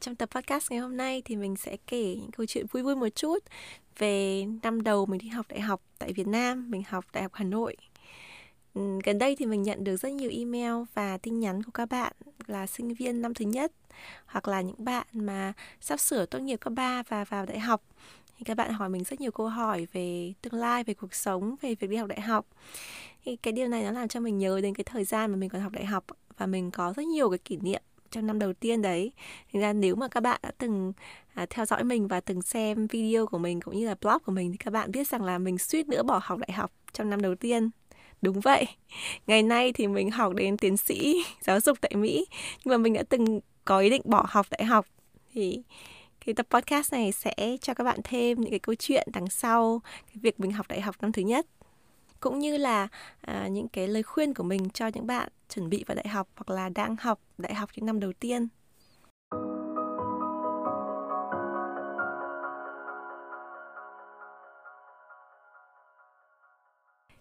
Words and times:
Trong 0.00 0.16
tập 0.16 0.28
podcast 0.30 0.70
ngày 0.70 0.80
hôm 0.80 0.96
nay 0.96 1.22
thì 1.24 1.36
mình 1.36 1.56
sẽ 1.56 1.76
kể 1.86 2.16
những 2.20 2.30
câu 2.30 2.46
chuyện 2.46 2.66
vui 2.66 2.82
vui 2.82 2.96
một 2.96 3.08
chút 3.14 3.38
về 3.98 4.44
năm 4.62 4.82
đầu 4.82 5.06
mình 5.06 5.18
đi 5.18 5.28
học 5.28 5.46
đại 5.48 5.60
học 5.60 5.82
tại 5.98 6.12
Việt 6.12 6.26
Nam, 6.26 6.70
mình 6.70 6.82
học 6.88 7.04
Đại 7.12 7.22
học 7.22 7.32
Hà 7.34 7.44
Nội. 7.44 7.76
Ừ, 8.74 8.98
gần 9.04 9.18
đây 9.18 9.36
thì 9.36 9.46
mình 9.46 9.62
nhận 9.62 9.84
được 9.84 9.96
rất 9.96 10.12
nhiều 10.12 10.30
email 10.32 10.72
và 10.94 11.18
tin 11.18 11.40
nhắn 11.40 11.62
của 11.62 11.70
các 11.74 11.88
bạn 11.88 12.12
là 12.46 12.66
sinh 12.66 12.94
viên 12.94 13.22
năm 13.22 13.34
thứ 13.34 13.44
nhất 13.44 13.72
hoặc 14.26 14.48
là 14.48 14.60
những 14.60 14.84
bạn 14.84 15.06
mà 15.12 15.52
sắp 15.80 16.00
sửa 16.00 16.26
tốt 16.26 16.38
nghiệp 16.38 16.56
cấp 16.56 16.72
3 16.76 17.02
và 17.08 17.24
vào 17.24 17.46
đại 17.46 17.58
học 17.58 17.82
thì 18.38 18.44
các 18.44 18.56
bạn 18.56 18.72
hỏi 18.72 18.88
mình 18.88 19.04
rất 19.04 19.20
nhiều 19.20 19.30
câu 19.30 19.48
hỏi 19.48 19.86
về 19.92 20.32
tương 20.42 20.54
lai, 20.54 20.84
về 20.84 20.94
cuộc 20.94 21.14
sống, 21.14 21.56
về 21.60 21.74
việc 21.74 21.90
đi 21.90 21.96
học 21.96 22.08
đại 22.08 22.20
học. 22.20 22.46
Thì 23.24 23.36
cái 23.36 23.52
điều 23.52 23.68
này 23.68 23.82
nó 23.82 23.90
làm 23.90 24.08
cho 24.08 24.20
mình 24.20 24.38
nhớ 24.38 24.60
đến 24.60 24.74
cái 24.74 24.84
thời 24.84 25.04
gian 25.04 25.30
mà 25.30 25.36
mình 25.36 25.48
còn 25.48 25.60
học 25.62 25.72
đại 25.72 25.84
học 25.84 26.04
và 26.36 26.46
mình 26.46 26.70
có 26.70 26.92
rất 26.96 27.06
nhiều 27.06 27.30
cái 27.30 27.38
kỷ 27.38 27.56
niệm 27.56 27.82
trong 28.10 28.26
năm 28.26 28.38
đầu 28.38 28.52
tiên 28.52 28.82
đấy. 28.82 29.12
Thành 29.52 29.62
ra 29.62 29.72
nếu 29.72 29.96
mà 29.96 30.08
các 30.08 30.20
bạn 30.20 30.40
đã 30.42 30.50
từng 30.58 30.92
à, 31.34 31.46
theo 31.50 31.64
dõi 31.66 31.84
mình 31.84 32.08
và 32.08 32.20
từng 32.20 32.42
xem 32.42 32.86
video 32.86 33.26
của 33.26 33.38
mình 33.38 33.60
cũng 33.60 33.76
như 33.76 33.86
là 33.86 33.94
blog 34.00 34.18
của 34.24 34.32
mình 34.32 34.50
thì 34.52 34.56
các 34.56 34.70
bạn 34.70 34.92
biết 34.92 35.08
rằng 35.08 35.24
là 35.24 35.38
mình 35.38 35.58
suýt 35.58 35.88
nữa 35.88 36.02
bỏ 36.02 36.20
học 36.22 36.38
đại 36.38 36.52
học 36.52 36.72
trong 36.92 37.10
năm 37.10 37.22
đầu 37.22 37.34
tiên. 37.34 37.70
Đúng 38.22 38.40
vậy. 38.40 38.66
Ngày 39.26 39.42
nay 39.42 39.72
thì 39.72 39.86
mình 39.86 40.10
học 40.10 40.34
đến 40.34 40.56
tiến 40.56 40.76
sĩ 40.76 41.24
giáo 41.40 41.60
dục 41.60 41.78
tại 41.80 41.92
mỹ. 41.94 42.26
Nhưng 42.64 42.72
mà 42.72 42.78
mình 42.78 42.94
đã 42.94 43.02
từng 43.08 43.40
có 43.64 43.78
ý 43.78 43.90
định 43.90 44.02
bỏ 44.04 44.26
học 44.28 44.46
đại 44.50 44.64
học. 44.64 44.86
Thì 45.32 45.62
cái 46.26 46.34
tập 46.34 46.46
podcast 46.50 46.92
này 46.92 47.12
sẽ 47.12 47.34
cho 47.60 47.74
các 47.74 47.84
bạn 47.84 48.00
thêm 48.04 48.40
những 48.40 48.50
cái 48.50 48.58
câu 48.58 48.74
chuyện 48.74 49.08
đằng 49.12 49.28
sau 49.30 49.82
cái 50.06 50.16
việc 50.22 50.40
mình 50.40 50.50
học 50.50 50.66
đại 50.68 50.80
học 50.80 50.96
năm 51.00 51.12
thứ 51.12 51.22
nhất 51.22 51.46
cũng 52.20 52.38
như 52.38 52.56
là 52.56 52.88
à, 53.20 53.48
những 53.48 53.68
cái 53.68 53.88
lời 53.88 54.02
khuyên 54.02 54.34
của 54.34 54.42
mình 54.42 54.70
cho 54.70 54.86
những 54.86 55.06
bạn 55.06 55.28
chuẩn 55.48 55.68
bị 55.68 55.84
vào 55.86 55.94
đại 55.94 56.08
học 56.08 56.28
hoặc 56.36 56.54
là 56.54 56.68
đang 56.68 56.96
học 57.00 57.20
đại 57.38 57.54
học 57.54 57.70
những 57.76 57.86
năm 57.86 58.00
đầu 58.00 58.12
tiên. 58.12 58.48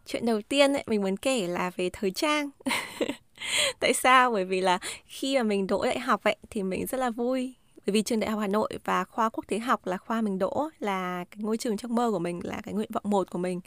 Chuyện 0.06 0.26
đầu 0.26 0.42
tiên 0.42 0.74
ấy, 0.74 0.84
mình 0.88 1.02
muốn 1.02 1.18
kể 1.18 1.48
là 1.48 1.72
về 1.76 1.90
thời 1.94 2.12
trang. 2.12 2.50
Tại 3.80 3.94
sao? 3.94 4.32
Bởi 4.32 4.46
vì 4.46 4.62
là 4.62 4.80
khi 5.06 5.38
mà 5.38 5.44
mình 5.44 5.68
đỗ 5.68 5.86
đại 5.86 6.00
học 6.00 6.24
ấy 6.24 6.36
thì 6.50 6.64
mình 6.64 6.86
rất 6.86 6.98
là 6.98 7.10
vui 7.10 7.56
bởi 7.86 7.94
vì 7.94 8.02
trường 8.02 8.20
đại 8.20 8.30
học 8.30 8.40
Hà 8.40 8.48
Nội 8.48 8.70
và 8.84 9.04
khoa 9.04 9.30
quốc 9.30 9.44
tế 9.48 9.60
học 9.60 9.88
là 9.88 9.98
khoa 9.98 10.22
mình 10.22 10.40
đỗ 10.40 10.70
là 10.80 11.26
cái 11.32 11.38
ngôi 11.44 11.58
trường 11.58 11.78
trong 11.78 11.96
mơ 11.96 12.12
của 12.12 12.20
mình 12.20 12.40
là 12.44 12.62
cái 12.64 12.74
nguyện 12.74 12.90
vọng 12.94 13.04
một 13.06 13.32
của 13.32 13.40
mình. 13.40 13.62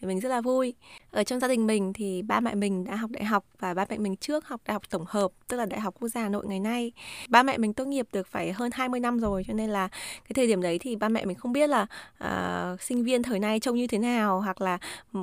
Thì 0.00 0.08
mình 0.08 0.20
rất 0.20 0.28
là 0.28 0.40
vui. 0.40 0.74
Ở 1.10 1.24
trong 1.24 1.40
gia 1.40 1.48
đình 1.48 1.66
mình 1.66 1.92
thì 1.92 2.22
ba 2.22 2.40
mẹ 2.40 2.54
mình 2.54 2.84
đã 2.84 2.96
học 2.96 3.10
đại 3.10 3.24
học 3.24 3.44
và 3.58 3.74
ba 3.74 3.84
mẹ 3.88 3.98
mình 3.98 4.16
trước 4.16 4.46
học 4.46 4.60
đại 4.66 4.72
học 4.72 4.90
tổng 4.90 5.04
hợp 5.08 5.30
tức 5.48 5.56
là 5.56 5.66
đại 5.66 5.80
học 5.80 5.94
quốc 6.00 6.08
gia 6.08 6.22
Hà 6.22 6.28
Nội 6.28 6.46
ngày 6.46 6.60
nay. 6.60 6.92
Ba 7.28 7.42
mẹ 7.42 7.58
mình 7.58 7.72
tốt 7.72 7.84
nghiệp 7.84 8.06
được 8.12 8.26
phải 8.26 8.52
hơn 8.52 8.70
20 8.74 9.00
năm 9.00 9.18
rồi 9.18 9.44
cho 9.46 9.52
nên 9.52 9.70
là 9.70 9.88
cái 9.88 10.30
thời 10.34 10.46
điểm 10.46 10.62
đấy 10.62 10.78
thì 10.78 10.96
ba 10.96 11.08
mẹ 11.08 11.24
mình 11.24 11.36
không 11.36 11.52
biết 11.52 11.70
là 11.70 11.86
uh, 12.24 12.82
sinh 12.82 13.04
viên 13.04 13.22
thời 13.22 13.38
nay 13.38 13.60
trông 13.60 13.76
như 13.76 13.86
thế 13.86 13.98
nào 13.98 14.40
hoặc 14.40 14.60
là 14.60 14.78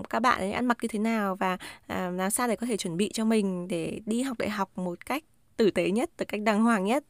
các 0.09 0.19
bạn 0.19 0.39
ấy 0.39 0.51
ăn 0.51 0.65
mặc 0.65 0.77
như 0.81 0.87
thế 0.87 0.99
nào 0.99 1.35
và 1.35 1.53
uh, 1.53 1.59
làm 1.89 2.31
sao 2.31 2.47
để 2.47 2.55
có 2.55 2.67
thể 2.67 2.77
chuẩn 2.77 2.97
bị 2.97 3.09
cho 3.13 3.25
mình 3.25 3.67
để 3.67 3.99
đi 4.05 4.21
học 4.21 4.37
đại 4.37 4.49
học 4.49 4.77
một 4.77 5.05
cách 5.05 5.23
tử 5.57 5.71
tế 5.71 5.91
nhất, 5.91 6.09
một 6.19 6.25
cách 6.27 6.41
đàng 6.41 6.63
hoàng 6.63 6.85
nhất 6.85 7.03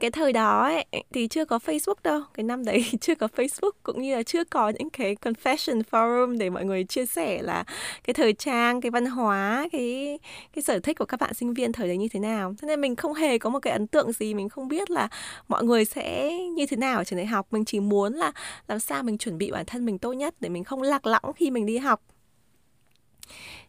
cái 0.00 0.10
thời 0.10 0.32
đó 0.32 0.62
ấy, 0.62 0.84
thì 1.12 1.28
chưa 1.28 1.44
có 1.44 1.58
Facebook 1.66 1.94
đâu. 2.02 2.20
Cái 2.34 2.44
năm 2.44 2.64
đấy 2.64 2.84
chưa 3.00 3.14
có 3.14 3.28
Facebook 3.36 3.70
cũng 3.82 4.02
như 4.02 4.16
là 4.16 4.22
chưa 4.22 4.44
có 4.44 4.68
những 4.68 4.90
cái 4.90 5.16
confession 5.22 5.82
forum 5.90 6.38
để 6.38 6.50
mọi 6.50 6.64
người 6.64 6.84
chia 6.84 7.06
sẻ 7.06 7.42
là 7.42 7.64
cái 8.04 8.14
thời 8.14 8.32
trang 8.32 8.80
cái 8.80 8.90
văn 8.90 9.06
hóa 9.06 9.68
cái 9.72 10.18
cái 10.54 10.62
sở 10.62 10.78
thích 10.78 10.98
của 10.98 11.04
các 11.04 11.20
bạn 11.20 11.34
sinh 11.34 11.54
viên 11.54 11.72
thời 11.72 11.88
đấy 11.88 11.96
như 11.96 12.08
thế 12.08 12.20
nào. 12.20 12.54
Thế 12.62 12.68
nên 12.68 12.80
mình 12.80 12.96
không 12.96 13.14
hề 13.14 13.38
có 13.38 13.50
một 13.50 13.58
cái 13.58 13.72
ấn 13.72 13.86
tượng 13.86 14.12
gì. 14.12 14.34
Mình 14.34 14.48
không 14.48 14.68
biết 14.68 14.90
là 14.90 15.08
mọi 15.48 15.64
người 15.64 15.84
sẽ 15.84 16.38
như 16.38 16.66
thế 16.66 16.76
nào 16.76 16.98
ở 16.98 17.04
trường 17.04 17.16
đại 17.16 17.26
học. 17.26 17.46
Mình 17.50 17.64
chỉ 17.64 17.80
muốn 17.80 18.12
là 18.12 18.32
làm 18.68 18.80
sao 18.80 19.02
mình 19.02 19.18
chuẩn 19.18 19.38
bị 19.38 19.50
bản 19.50 19.66
thân 19.66 19.84
mình 19.84 19.98
tốt 19.98 20.12
nhất 20.12 20.34
để 20.40 20.48
mình 20.48 20.64
không 20.64 20.82
lạc 20.82 21.06
lõng 21.06 21.32
khi 21.36 21.50
mình 21.50 21.66
đi 21.66 21.78
học 21.78 22.02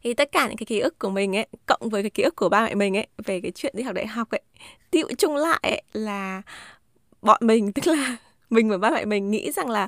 thì 0.03 0.14
tất 0.14 0.31
cả 0.31 0.47
những 0.47 0.58
cái 0.58 0.66
ký 0.66 0.80
ức 0.80 1.00
của 1.00 1.09
mình 1.09 1.36
ấy 1.36 1.47
cộng 1.66 1.90
với 1.90 2.03
cái 2.03 2.09
ký 2.09 2.24
ức 2.24 2.36
của 2.36 2.50
ba 2.50 2.64
mẹ 2.66 2.75
mình 2.75 2.97
ấy 2.97 3.08
về 3.25 3.41
cái 3.41 3.52
chuyện 3.56 3.74
đi 3.78 3.84
học 3.84 3.96
đại 3.96 4.08
học 4.08 4.30
ấy 4.30 4.41
tựu 4.91 5.08
chung 5.18 5.36
lại 5.36 5.59
ấy, 5.64 5.81
là 5.94 6.41
bọn 7.22 7.41
mình 7.41 7.74
tức 7.74 7.88
là 7.88 8.18
mình 8.50 8.69
và 8.69 8.78
ba 8.78 8.90
mẹ 8.90 9.06
mình 9.06 9.31
nghĩ 9.31 9.52
rằng 9.52 9.69
là 9.69 9.88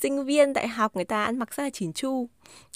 sinh 0.00 0.24
viên 0.24 0.52
đại 0.52 0.68
học 0.68 0.96
người 0.96 1.04
ta 1.04 1.24
ăn 1.24 1.38
mặc 1.38 1.54
rất 1.54 1.62
là 1.62 1.70
chỉn 1.70 1.92
chu. 1.92 2.28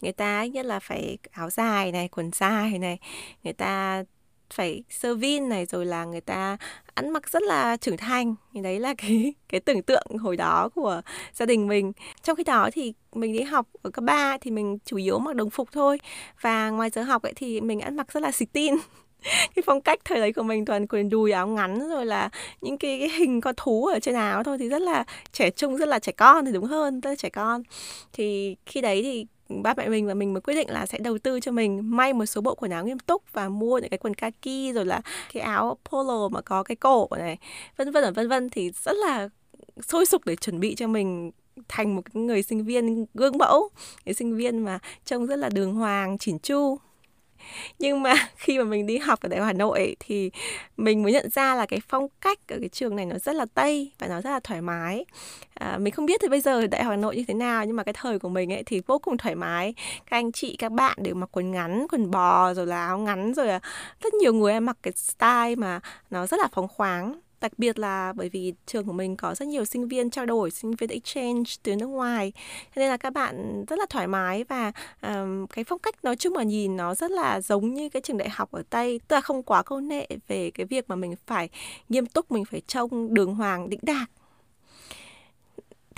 Người 0.03 0.13
ta 0.13 0.45
nhất 0.45 0.67
là 0.67 0.81
phải 0.81 1.19
áo 1.31 1.51
dài 1.51 1.93
này 1.93 2.09
quần 2.09 2.31
dài 2.33 2.79
này 2.79 2.99
người 3.45 3.53
ta 3.53 4.05
phải 4.51 4.83
sơ 4.91 5.15
vin 5.15 5.49
này 5.49 5.67
rồi 5.67 5.87
là 5.87 6.05
người 6.05 6.21
ta 6.21 6.57
ăn 6.95 7.11
mặc 7.11 7.31
rất 7.31 7.43
là 7.43 7.77
trưởng 7.77 7.97
thành. 7.97 8.35
Thì 8.55 8.61
đấy 8.61 8.81
là 8.81 8.95
cái 8.99 9.35
cái 9.49 9.61
tưởng 9.61 9.83
tượng 9.83 10.07
hồi 10.21 10.37
đó 10.37 10.69
của 10.75 11.01
gia 11.33 11.47
đình 11.47 11.69
mình. 11.69 11.93
Trong 12.23 12.37
khi 12.37 12.45
đó 12.45 12.69
thì 12.73 12.93
mình 13.13 13.33
đi 13.33 13.43
học 13.43 13.67
ở 13.83 13.91
cấp 13.91 14.05
3 14.05 14.39
thì 14.41 14.51
mình 14.51 14.79
chủ 14.85 14.97
yếu 14.97 15.19
mặc 15.19 15.35
đồng 15.37 15.51
phục 15.51 15.69
thôi. 15.73 15.99
Và 16.41 16.71
ngoài 16.71 16.91
giờ 16.91 17.03
học 17.03 17.23
ấy 17.23 17.33
thì 17.37 17.61
mình 17.61 17.81
ăn 17.81 17.97
mặc 17.97 18.13
rất 18.13 18.23
là 18.23 18.33
xịt 18.33 18.49
tin. 18.53 18.75
Cái 19.55 19.63
phong 19.67 19.81
cách 19.81 20.01
thời 20.05 20.21
đấy 20.21 20.33
của 20.33 20.43
mình 20.43 20.65
toàn 20.65 20.87
quần 20.87 21.09
đùi 21.09 21.33
áo 21.33 21.49
ngắn 21.49 21.89
rồi 21.89 22.07
là 22.07 22.31
những 22.61 22.79
cái, 22.79 22.99
cái 23.01 23.09
hình 23.09 23.41
con 23.41 23.55
thú 23.57 23.87
ở 23.87 24.01
trên 24.01 24.15
áo 24.15 24.43
thôi 24.45 24.59
thì 24.59 24.69
rất 24.69 24.83
là 24.83 25.05
trẻ 25.33 25.51
trung 25.51 25.77
rất 25.77 25.89
là 25.89 25.99
trẻ 25.99 26.13
con 26.13 26.45
thì 26.45 26.53
đúng 26.53 26.65
hơn 26.65 27.01
rất 27.01 27.11
là 27.11 27.17
trẻ 27.17 27.29
con. 27.29 27.63
Thì 28.13 28.57
khi 28.67 28.81
đấy 28.81 29.03
thì 29.03 29.27
ba 29.49 29.75
mẹ 29.77 29.89
mình 29.89 30.07
và 30.07 30.15
mình 30.15 30.33
mới 30.33 30.41
quyết 30.41 30.55
định 30.55 30.71
là 30.71 30.87
sẽ 30.87 30.99
đầu 30.99 31.19
tư 31.19 31.41
cho 31.41 31.53
mình. 31.53 31.97
May 31.97 32.13
một 32.13 32.27
số 32.27 32.41
bộ 32.41 32.55
quần 32.55 32.71
áo 32.71 32.85
nghiêm 32.85 32.99
túc 32.99 33.23
và 33.33 33.49
mua 33.49 33.79
những 33.79 33.91
cái 33.91 33.99
quần 33.99 34.15
kaki 34.15 34.75
rồi 34.75 34.87
là 34.87 35.01
cái 35.33 35.43
áo 35.43 35.79
polo 35.91 36.29
mà 36.29 36.41
có 36.41 36.63
cái 36.63 36.77
cổ 36.77 37.09
này, 37.19 37.39
vân 37.77 37.91
vân 37.91 38.15
vân 38.15 38.29
vân 38.29 38.51
thì 38.51 38.71
rất 38.85 38.97
là 38.97 39.29
sôi 39.89 40.07
sục 40.07 40.25
để 40.25 40.37
chuẩn 40.37 40.61
bị 40.61 40.75
cho 40.75 40.87
mình 40.87 41.31
thành 41.69 41.97
một 41.97 42.17
người 42.17 42.43
sinh 42.43 42.65
viên 42.65 43.07
gương 43.15 43.39
mẫu, 43.39 43.69
cái 44.05 44.15
sinh 44.15 44.37
viên 44.37 44.59
mà 44.59 44.79
trông 45.05 45.27
rất 45.27 45.37
là 45.37 45.49
đường 45.49 45.75
hoàng, 45.75 46.19
chỉn 46.19 46.39
chu 46.39 46.79
nhưng 47.79 48.03
mà 48.03 48.15
khi 48.37 48.59
mà 48.59 48.65
mình 48.65 48.87
đi 48.87 48.99
học 48.99 49.21
ở 49.21 49.29
đại 49.29 49.41
học 49.41 49.47
Hà 49.47 49.53
Nội 49.53 49.97
thì 50.01 50.31
mình 50.77 51.03
mới 51.03 51.13
nhận 51.13 51.31
ra 51.31 51.55
là 51.55 51.67
cái 51.67 51.81
phong 51.89 52.07
cách 52.21 52.39
ở 52.49 52.57
cái 52.61 52.69
trường 52.69 52.97
này 52.97 53.07
nó 53.07 53.19
rất 53.19 53.37
là 53.37 53.47
tây 53.55 53.91
và 53.99 54.07
nó 54.07 54.21
rất 54.21 54.31
là 54.31 54.41
thoải 54.41 54.63
mái. 54.63 55.05
À, 55.55 55.79
mình 55.79 55.93
không 55.93 56.07
biết 56.07 56.21
thì 56.23 56.29
bây 56.29 56.41
giờ 56.41 56.67
đại 56.67 56.85
học 56.85 56.91
Hà 56.91 56.97
Nội 56.97 57.17
như 57.17 57.25
thế 57.29 57.35
nào 57.35 57.65
nhưng 57.65 57.77
mà 57.77 57.85
cái 57.85 57.93
thời 57.93 58.19
của 58.19 58.29
mình 58.29 58.53
ấy 58.53 58.63
thì 58.67 58.81
vô 58.87 58.99
cùng 58.99 59.17
thoải 59.17 59.35
mái. 59.35 59.75
Các 60.11 60.17
anh 60.17 60.33
chị 60.33 60.57
các 60.59 60.73
bạn 60.73 60.97
đều 61.01 61.15
mặc 61.15 61.29
quần 61.33 61.51
ngắn 61.51 61.87
quần 61.91 62.11
bò 62.11 62.55
rồi 62.55 62.67
là 62.67 62.87
áo 62.87 62.99
ngắn 62.99 63.35
rồi 63.35 63.47
là 63.47 63.61
rất 64.01 64.15
nhiều 64.15 64.33
người 64.33 64.53
em 64.53 64.67
mặc 64.67 64.77
cái 64.83 64.93
style 64.93 65.55
mà 65.57 65.81
nó 66.11 66.27
rất 66.27 66.41
là 66.41 66.49
phóng 66.53 66.69
khoáng 66.69 67.21
đặc 67.41 67.53
biệt 67.59 67.79
là 67.79 68.13
bởi 68.13 68.29
vì 68.29 68.55
trường 68.67 68.87
của 68.87 68.93
mình 68.93 69.17
có 69.17 69.35
rất 69.35 69.49
nhiều 69.49 69.65
sinh 69.65 69.89
viên 69.89 70.11
trao 70.11 70.27
đổi 70.27 70.51
sinh 70.51 70.75
viên 70.75 70.91
exchange 70.91 71.51
từ 71.63 71.77
nước 71.77 71.87
ngoài. 71.87 72.33
Cho 72.75 72.81
nên 72.81 72.89
là 72.89 72.97
các 72.97 73.13
bạn 73.13 73.65
rất 73.69 73.79
là 73.79 73.87
thoải 73.91 74.07
mái 74.07 74.45
và 74.45 74.73
um, 75.03 75.47
cái 75.47 75.65
phong 75.65 75.79
cách 75.79 76.05
nói 76.05 76.17
chung 76.17 76.35
mà 76.35 76.43
nhìn 76.43 76.77
nó 76.77 76.95
rất 76.95 77.11
là 77.11 77.41
giống 77.41 77.75
như 77.75 77.89
cái 77.89 78.03
trường 78.03 78.19
đại 78.19 78.29
học 78.29 78.53
ở 78.53 78.63
tây. 78.71 79.01
Tức 79.09 79.15
là 79.17 79.21
không 79.21 79.43
quá 79.43 79.63
câu 79.63 79.81
nệ 79.81 80.07
về 80.29 80.51
cái 80.51 80.67
việc 80.67 80.85
mà 80.89 80.97
mình 80.97 81.15
phải 81.27 81.49
nghiêm 81.89 82.07
túc 82.07 82.33
mình 82.33 82.45
phải 82.45 82.63
trông 82.67 83.15
đường 83.15 83.35
hoàng 83.35 83.71
đĩnh 83.71 83.81
đạc 83.83 84.07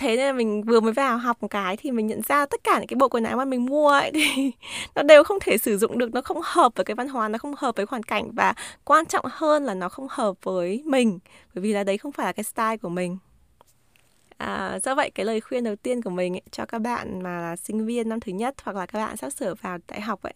thế 0.00 0.16
nên 0.16 0.26
là 0.26 0.32
mình 0.32 0.62
vừa 0.62 0.80
mới 0.80 0.92
vào 0.92 1.18
học 1.18 1.36
một 1.40 1.48
cái 1.48 1.76
thì 1.76 1.90
mình 1.90 2.06
nhận 2.06 2.22
ra 2.22 2.46
tất 2.46 2.64
cả 2.64 2.78
những 2.78 2.86
cái 2.86 2.96
bộ 2.96 3.08
quần 3.08 3.24
áo 3.24 3.36
mà 3.36 3.44
mình 3.44 3.66
mua 3.66 3.88
ấy 3.88 4.10
thì 4.14 4.52
nó 4.94 5.02
đều 5.02 5.24
không 5.24 5.38
thể 5.40 5.58
sử 5.58 5.78
dụng 5.78 5.98
được, 5.98 6.14
nó 6.14 6.20
không 6.20 6.40
hợp 6.44 6.72
với 6.76 6.84
cái 6.84 6.94
văn 6.94 7.08
hóa, 7.08 7.28
nó 7.28 7.38
không 7.38 7.54
hợp 7.58 7.76
với 7.76 7.86
hoàn 7.88 8.02
cảnh 8.02 8.30
và 8.32 8.54
quan 8.84 9.06
trọng 9.06 9.24
hơn 9.30 9.64
là 9.64 9.74
nó 9.74 9.88
không 9.88 10.06
hợp 10.10 10.34
với 10.42 10.82
mình. 10.86 11.18
Bởi 11.54 11.62
vì 11.62 11.72
là 11.72 11.84
đấy 11.84 11.98
không 11.98 12.12
phải 12.12 12.26
là 12.26 12.32
cái 12.32 12.44
style 12.44 12.76
của 12.76 12.88
mình. 12.88 13.18
À, 14.40 14.78
do 14.82 14.94
vậy 14.94 15.10
cái 15.14 15.26
lời 15.26 15.40
khuyên 15.40 15.64
đầu 15.64 15.76
tiên 15.76 16.02
của 16.02 16.10
mình 16.10 16.34
ấy, 16.34 16.42
cho 16.50 16.66
các 16.66 16.78
bạn 16.78 17.22
mà 17.22 17.40
là 17.40 17.56
sinh 17.56 17.86
viên 17.86 18.08
năm 18.08 18.20
thứ 18.20 18.32
nhất 18.32 18.54
hoặc 18.62 18.76
là 18.76 18.86
các 18.86 18.98
bạn 18.98 19.16
sắp 19.16 19.30
sửa 19.30 19.54
vào 19.54 19.78
đại 19.88 20.00
học 20.00 20.22
ấy 20.22 20.32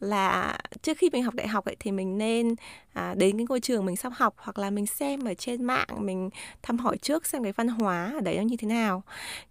là 0.00 0.58
trước 0.82 0.98
khi 0.98 1.10
mình 1.12 1.22
học 1.22 1.34
đại 1.34 1.48
học 1.48 1.64
ấy 1.64 1.76
thì 1.80 1.92
mình 1.92 2.18
nên 2.18 2.54
à, 2.92 3.14
đến 3.16 3.36
cái 3.36 3.46
ngôi 3.48 3.60
trường 3.60 3.86
mình 3.86 3.96
sắp 3.96 4.12
học 4.16 4.34
hoặc 4.38 4.58
là 4.58 4.70
mình 4.70 4.86
xem 4.86 5.24
ở 5.24 5.34
trên 5.34 5.64
mạng 5.64 5.86
mình 5.98 6.30
thăm 6.62 6.78
hỏi 6.78 6.96
trước 6.98 7.26
xem 7.26 7.42
cái 7.42 7.52
văn 7.52 7.68
hóa 7.68 8.12
ở 8.14 8.20
đấy 8.20 8.36
nó 8.36 8.42
như 8.42 8.56
thế 8.56 8.68
nào. 8.68 9.02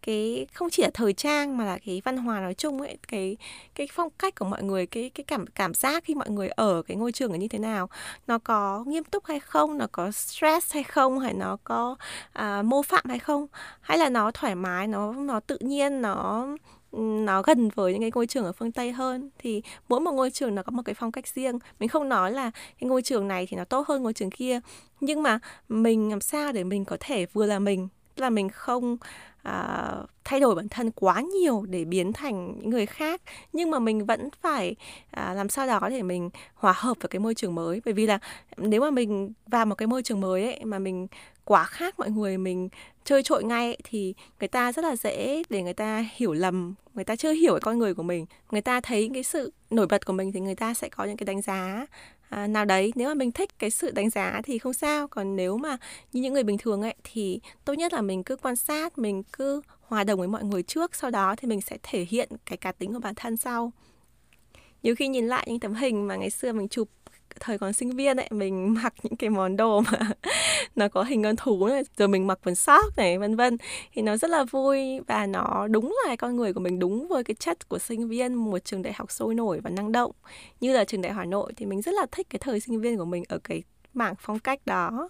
Cái 0.02 0.48
không 0.54 0.69
chỉ 0.69 0.84
là 0.84 0.90
thời 0.94 1.13
trang 1.13 1.58
mà 1.58 1.66
là 1.66 1.78
cái 1.86 2.01
văn 2.06 2.18
hóa 2.18 2.40
nói 2.40 2.54
chung 2.54 2.81
ấy 2.81 2.98
cái 3.08 3.38
cái 3.75 3.88
phong 3.94 4.10
cách 4.19 4.36
của 4.36 4.46
mọi 4.46 4.63
người 4.63 4.86
cái 4.86 5.12
cái 5.16 5.24
cảm 5.24 5.46
cảm 5.48 5.74
giác 5.74 6.04
khi 6.04 6.16
mọi 6.16 6.30
người 6.30 6.48
ở 6.50 6.81
cái 6.88 6.98
ngôi 6.98 7.12
trường 7.12 7.31
là 7.31 7.38
như 7.38 7.48
thế 7.48 7.60
nào 7.60 7.90
nó 8.28 8.38
có 8.38 8.84
nghiêm 8.88 9.04
túc 9.04 9.25
hay 9.25 9.40
không 9.40 9.78
nó 9.78 9.88
có 9.92 10.12
stress 10.12 10.74
hay 10.74 10.84
không 10.84 11.19
hay 11.19 11.34
nó 11.34 11.58
có 11.63 11.96
à, 12.34 12.62
mô 12.62 12.81
phạm 12.81 13.06
hay 13.10 13.19
không 13.19 13.48
hay 13.81 13.95
hay 13.96 14.00
là 14.00 14.10
nó 14.10 14.32
thoải 14.32 14.56
mái, 14.56 14.88
nó 14.88 15.14
nó 15.14 15.40
tự 15.40 15.58
nhiên, 15.62 16.02
nó 16.02 16.48
nó 16.98 17.42
gần 17.42 17.70
với 17.76 17.94
những 17.94 18.02
cái 18.02 18.12
ngôi 18.16 18.28
trường 18.28 18.46
ở 18.46 18.52
phương 18.52 18.72
Tây 18.72 18.92
hơn? 18.92 19.30
Thì 19.40 19.62
mỗi 19.90 20.00
một 20.00 20.12
ngôi 20.12 20.32
trường 20.32 20.56
nó 20.56 20.64
có 20.64 20.72
một 20.72 20.82
cái 20.86 20.96
phong 20.96 21.12
cách 21.12 21.28
riêng. 21.28 21.60
Mình 21.80 21.90
không 21.90 22.10
nói 22.10 22.32
là 22.32 22.52
cái 22.52 22.90
ngôi 22.90 23.02
trường 23.02 23.28
này 23.28 23.48
thì 23.50 23.58
nó 23.58 23.66
tốt 23.66 23.88
hơn 23.88 24.04
ngôi 24.04 24.14
trường 24.14 24.30
kia. 24.30 24.60
Nhưng 25.00 25.24
mà 25.24 25.40
mình 25.70 26.10
làm 26.10 26.22
sao 26.22 26.52
để 26.52 26.64
mình 26.64 26.86
có 26.86 26.98
thể 27.00 27.26
vừa 27.34 27.46
là 27.46 27.60
mình 27.60 27.88
là 28.16 28.30
mình 28.30 28.50
không 28.50 28.98
à, 29.46 29.94
thay 30.24 30.40
đổi 30.40 30.56
bản 30.56 30.70
thân 30.70 30.92
quá 30.92 31.22
nhiều 31.22 31.66
để 31.70 31.86
biến 31.86 32.14
thành 32.14 32.58
những 32.60 32.70
người 32.70 32.86
khác. 32.86 33.22
Nhưng 33.54 33.72
mà 33.72 33.80
mình 33.80 34.06
vẫn 34.06 34.30
phải 34.42 34.76
à, 35.12 35.34
làm 35.34 35.50
sao 35.50 35.68
đó 35.68 35.90
để 35.90 36.02
mình 36.02 36.30
hòa 36.54 36.74
hợp 36.76 36.98
với 37.00 37.10
cái 37.10 37.20
môi 37.20 37.36
trường 37.36 37.56
mới. 37.56 37.82
Bởi 37.86 37.94
vì 37.94 38.08
là 38.08 38.20
nếu 38.58 38.82
mà 38.82 38.92
mình 38.92 39.34
vào 39.48 39.66
một 39.66 39.76
cái 39.76 39.88
môi 39.88 40.04
trường 40.04 40.22
mới 40.22 40.44
ấy 40.44 40.66
mà 40.66 40.80
mình 40.80 41.08
quá 41.44 41.64
khác 41.64 42.00
mọi 42.00 42.10
người 42.10 42.38
mình 42.38 42.70
chơi 43.04 43.24
trội 43.24 43.44
ngay 43.44 43.66
ấy, 43.66 43.78
thì 43.84 44.14
người 44.40 44.48
ta 44.48 44.72
rất 44.72 44.86
là 44.86 44.96
dễ 44.96 45.44
để 45.50 45.62
người 45.64 45.74
ta 45.74 46.06
hiểu 46.16 46.34
lầm 46.34 46.76
người 46.96 47.04
ta 47.04 47.16
chưa 47.16 47.32
hiểu 47.32 47.54
cái 47.54 47.60
con 47.62 47.80
người 47.80 47.94
của 47.94 48.04
mình. 48.04 48.26
Người 48.52 48.62
ta 48.62 48.82
thấy 48.82 49.10
cái 49.14 49.24
sự 49.24 49.54
nổi 49.70 49.88
bật 49.88 50.06
của 50.06 50.14
mình 50.14 50.32
thì 50.32 50.40
người 50.40 50.56
ta 50.56 50.74
sẽ 50.74 50.90
có 50.90 51.04
những 51.04 51.18
cái 51.18 51.26
đánh 51.26 51.42
giá 51.42 51.86
à, 52.36 52.48
nào 52.48 52.66
đấy 52.66 52.94
nếu 52.96 53.10
mà 53.10 53.14
mình 53.14 53.32
thích 53.32 53.60
cái 53.60 53.70
sự 53.70 53.92
đánh 53.92 54.10
giá 54.10 54.42
thì 54.44 54.58
không 54.60 54.74
sao. 54.74 55.08
Còn 55.08 55.36
nếu 55.36 55.58
mà 55.58 55.78
như 56.14 56.22
những 56.22 56.34
người 56.34 56.44
bình 56.44 56.58
thường 56.58 56.82
ấy 56.82 56.96
thì 57.04 57.40
tốt 57.66 57.74
nhất 57.74 57.94
là 57.94 58.02
mình 58.02 58.24
cứ 58.24 58.36
quan 58.36 58.56
sát 58.56 58.98
mình 58.98 59.24
cứ 59.24 59.62
hòa 59.82 60.04
đồng 60.04 60.20
với 60.20 60.28
mọi 60.28 60.44
người 60.44 60.64
trước 60.64 60.96
sau 60.96 61.12
đó 61.12 61.36
thì 61.38 61.48
mình 61.48 61.62
sẽ 61.62 61.78
thể 61.84 62.06
hiện 62.10 62.30
cái 62.46 62.58
cá 62.58 62.72
tính 62.72 62.94
của 62.94 63.00
bản 63.00 63.16
thân 63.16 63.38
sau. 63.38 63.72
Nhiều 64.84 64.96
khi 64.96 65.08
nhìn 65.08 65.28
lại 65.28 65.46
những 65.50 65.60
tấm 65.60 65.74
hình 65.74 66.08
mà 66.08 66.16
ngày 66.16 66.30
xưa 66.30 66.52
mình 66.52 66.68
chụp 66.68 66.90
thời 67.40 67.58
còn 67.58 67.74
sinh 67.74 67.92
viên 67.92 68.18
ấy, 68.18 68.28
mình 68.32 68.74
mặc 68.84 68.94
những 69.04 69.16
cái 69.16 69.30
món 69.30 69.58
đồ 69.58 69.82
mà 69.82 70.00
nó 70.76 70.88
có 70.88 71.04
hình 71.04 71.24
con 71.24 71.36
thú 71.36 71.68
này, 71.68 71.84
rồi 71.98 72.08
mình 72.08 72.28
mặc 72.28 72.40
quần 72.44 72.56
sóc 72.56 72.98
này, 72.98 73.18
vân 73.18 73.36
vân. 73.36 73.58
Thì 73.94 74.02
nó 74.02 74.18
rất 74.18 74.30
là 74.30 74.44
vui 74.44 75.00
và 75.08 75.26
nó 75.26 75.68
đúng 75.72 75.98
là 76.08 76.16
con 76.16 76.36
người 76.36 76.54
của 76.54 76.60
mình 76.60 76.80
đúng 76.80 77.08
với 77.08 77.24
cái 77.24 77.36
chất 77.40 77.70
của 77.70 77.80
sinh 77.80 78.08
viên 78.08 78.34
một 78.34 78.66
trường 78.66 78.82
đại 78.82 78.94
học 78.94 79.12
sôi 79.12 79.36
nổi 79.36 79.60
và 79.64 79.70
năng 79.70 79.92
động. 79.92 80.12
Như 80.62 80.74
là 80.74 80.84
trường 80.84 81.02
đại 81.02 81.14
học 81.14 81.20
Hà 81.20 81.26
Nội 81.26 81.54
thì 81.58 81.66
mình 81.66 81.82
rất 81.82 81.94
là 81.94 82.06
thích 82.12 82.28
cái 82.30 82.40
thời 82.40 82.60
sinh 82.60 82.82
viên 82.82 82.98
của 82.98 83.06
mình 83.06 83.24
ở 83.28 83.40
cái 83.44 83.64
mảng 83.94 84.14
phong 84.20 84.40
cách 84.40 84.60
đó. 84.66 85.10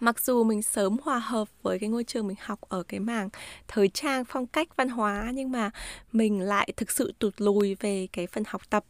Mặc 0.00 0.20
dù 0.20 0.44
mình 0.44 0.62
sớm 0.62 0.96
hòa 1.02 1.18
hợp 1.18 1.48
với 1.62 1.78
cái 1.78 1.88
ngôi 1.88 2.04
trường 2.04 2.26
mình 2.26 2.36
học 2.40 2.60
ở 2.60 2.82
cái 2.82 3.00
mảng 3.00 3.28
thời 3.68 3.88
trang 3.88 4.24
phong 4.24 4.46
cách 4.46 4.76
văn 4.76 4.88
hóa 4.88 5.30
nhưng 5.34 5.52
mà 5.52 5.70
mình 6.12 6.40
lại 6.40 6.72
thực 6.76 6.90
sự 6.90 7.12
tụt 7.18 7.34
lùi 7.38 7.74
về 7.74 8.08
cái 8.12 8.26
phần 8.26 8.42
học 8.46 8.62
tập. 8.70 8.84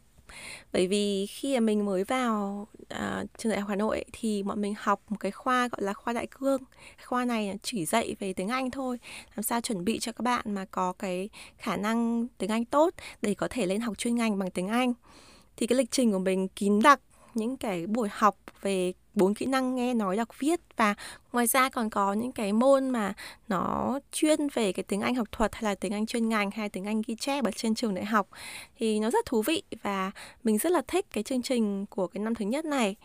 Bởi 0.73 0.87
vì 0.87 1.25
khi 1.25 1.53
mà 1.53 1.59
mình 1.59 1.85
mới 1.85 2.03
vào 2.03 2.67
uh, 2.81 3.27
trường 3.37 3.51
đại 3.51 3.61
học 3.61 3.69
Hà 3.69 3.75
Nội 3.75 4.05
thì 4.13 4.43
bọn 4.43 4.61
mình 4.61 4.73
học 4.77 5.01
một 5.09 5.17
cái 5.19 5.31
khoa 5.31 5.67
gọi 5.67 5.81
là 5.81 5.93
khoa 5.93 6.13
đại 6.13 6.27
cương. 6.27 6.61
Khoa 7.05 7.25
này 7.25 7.57
chỉ 7.63 7.85
dạy 7.85 8.15
về 8.19 8.33
tiếng 8.33 8.47
Anh 8.47 8.71
thôi 8.71 8.99
làm 9.35 9.43
sao 9.43 9.61
chuẩn 9.61 9.85
bị 9.85 9.99
cho 9.99 10.11
các 10.11 10.21
bạn 10.21 10.53
mà 10.53 10.65
có 10.65 10.93
cái 10.93 11.29
khả 11.57 11.75
năng 11.75 12.27
tiếng 12.37 12.51
Anh 12.51 12.65
tốt 12.65 12.93
để 13.21 13.33
có 13.33 13.47
thể 13.47 13.65
lên 13.65 13.81
học 13.81 13.97
chuyên 13.97 14.15
ngành 14.15 14.39
bằng 14.39 14.51
tiếng 14.51 14.67
Anh. 14.67 14.93
Thì 15.57 15.67
cái 15.67 15.77
lịch 15.77 15.91
trình 15.91 16.11
của 16.11 16.19
mình 16.19 16.47
kín 16.47 16.79
đặc 16.81 16.99
những 17.33 17.57
cái 17.57 17.87
buổi 17.87 18.09
học 18.11 18.37
về 18.61 18.93
bốn 19.13 19.33
kỹ 19.33 19.45
năng 19.45 19.75
nghe 19.75 19.93
nói, 19.93 20.17
đọc, 20.17 20.29
viết 20.39 20.59
và 20.77 20.95
ngoài 21.31 21.47
ra 21.47 21.69
còn 21.69 21.89
có 21.89 22.13
những 22.13 22.31
cái 22.31 22.53
môn 22.53 22.89
mà 22.89 23.13
nó 23.47 23.99
chuyên 24.11 24.47
về 24.53 24.71
cái 24.71 24.83
tiếng 24.83 25.01
Anh 25.01 25.15
học 25.15 25.27
thuật 25.31 25.55
hay 25.55 25.63
là 25.63 25.75
tiếng 25.75 25.93
Anh 25.93 26.05
chuyên 26.05 26.29
ngành 26.29 26.51
hay 26.51 26.69
tiếng 26.69 26.85
Anh 26.85 27.01
ghi 27.07 27.15
chép 27.15 27.45
ở 27.45 27.51
trên 27.51 27.75
trường 27.75 27.95
đại 27.95 28.05
học 28.05 28.27
thì 28.79 28.99
nó 28.99 29.11
rất 29.11 29.25
thú 29.25 29.41
vị 29.41 29.63
và 29.83 30.11
mình 30.43 30.57
rất 30.57 30.71
là 30.71 30.81
thích 30.87 31.05
cái 31.13 31.23
chương 31.23 31.41
trình 31.41 31.85
của 31.85 32.07
cái 32.07 32.23
năm 32.23 32.35
thứ 32.35 32.45
nhất 32.45 32.65
này. 32.65 32.95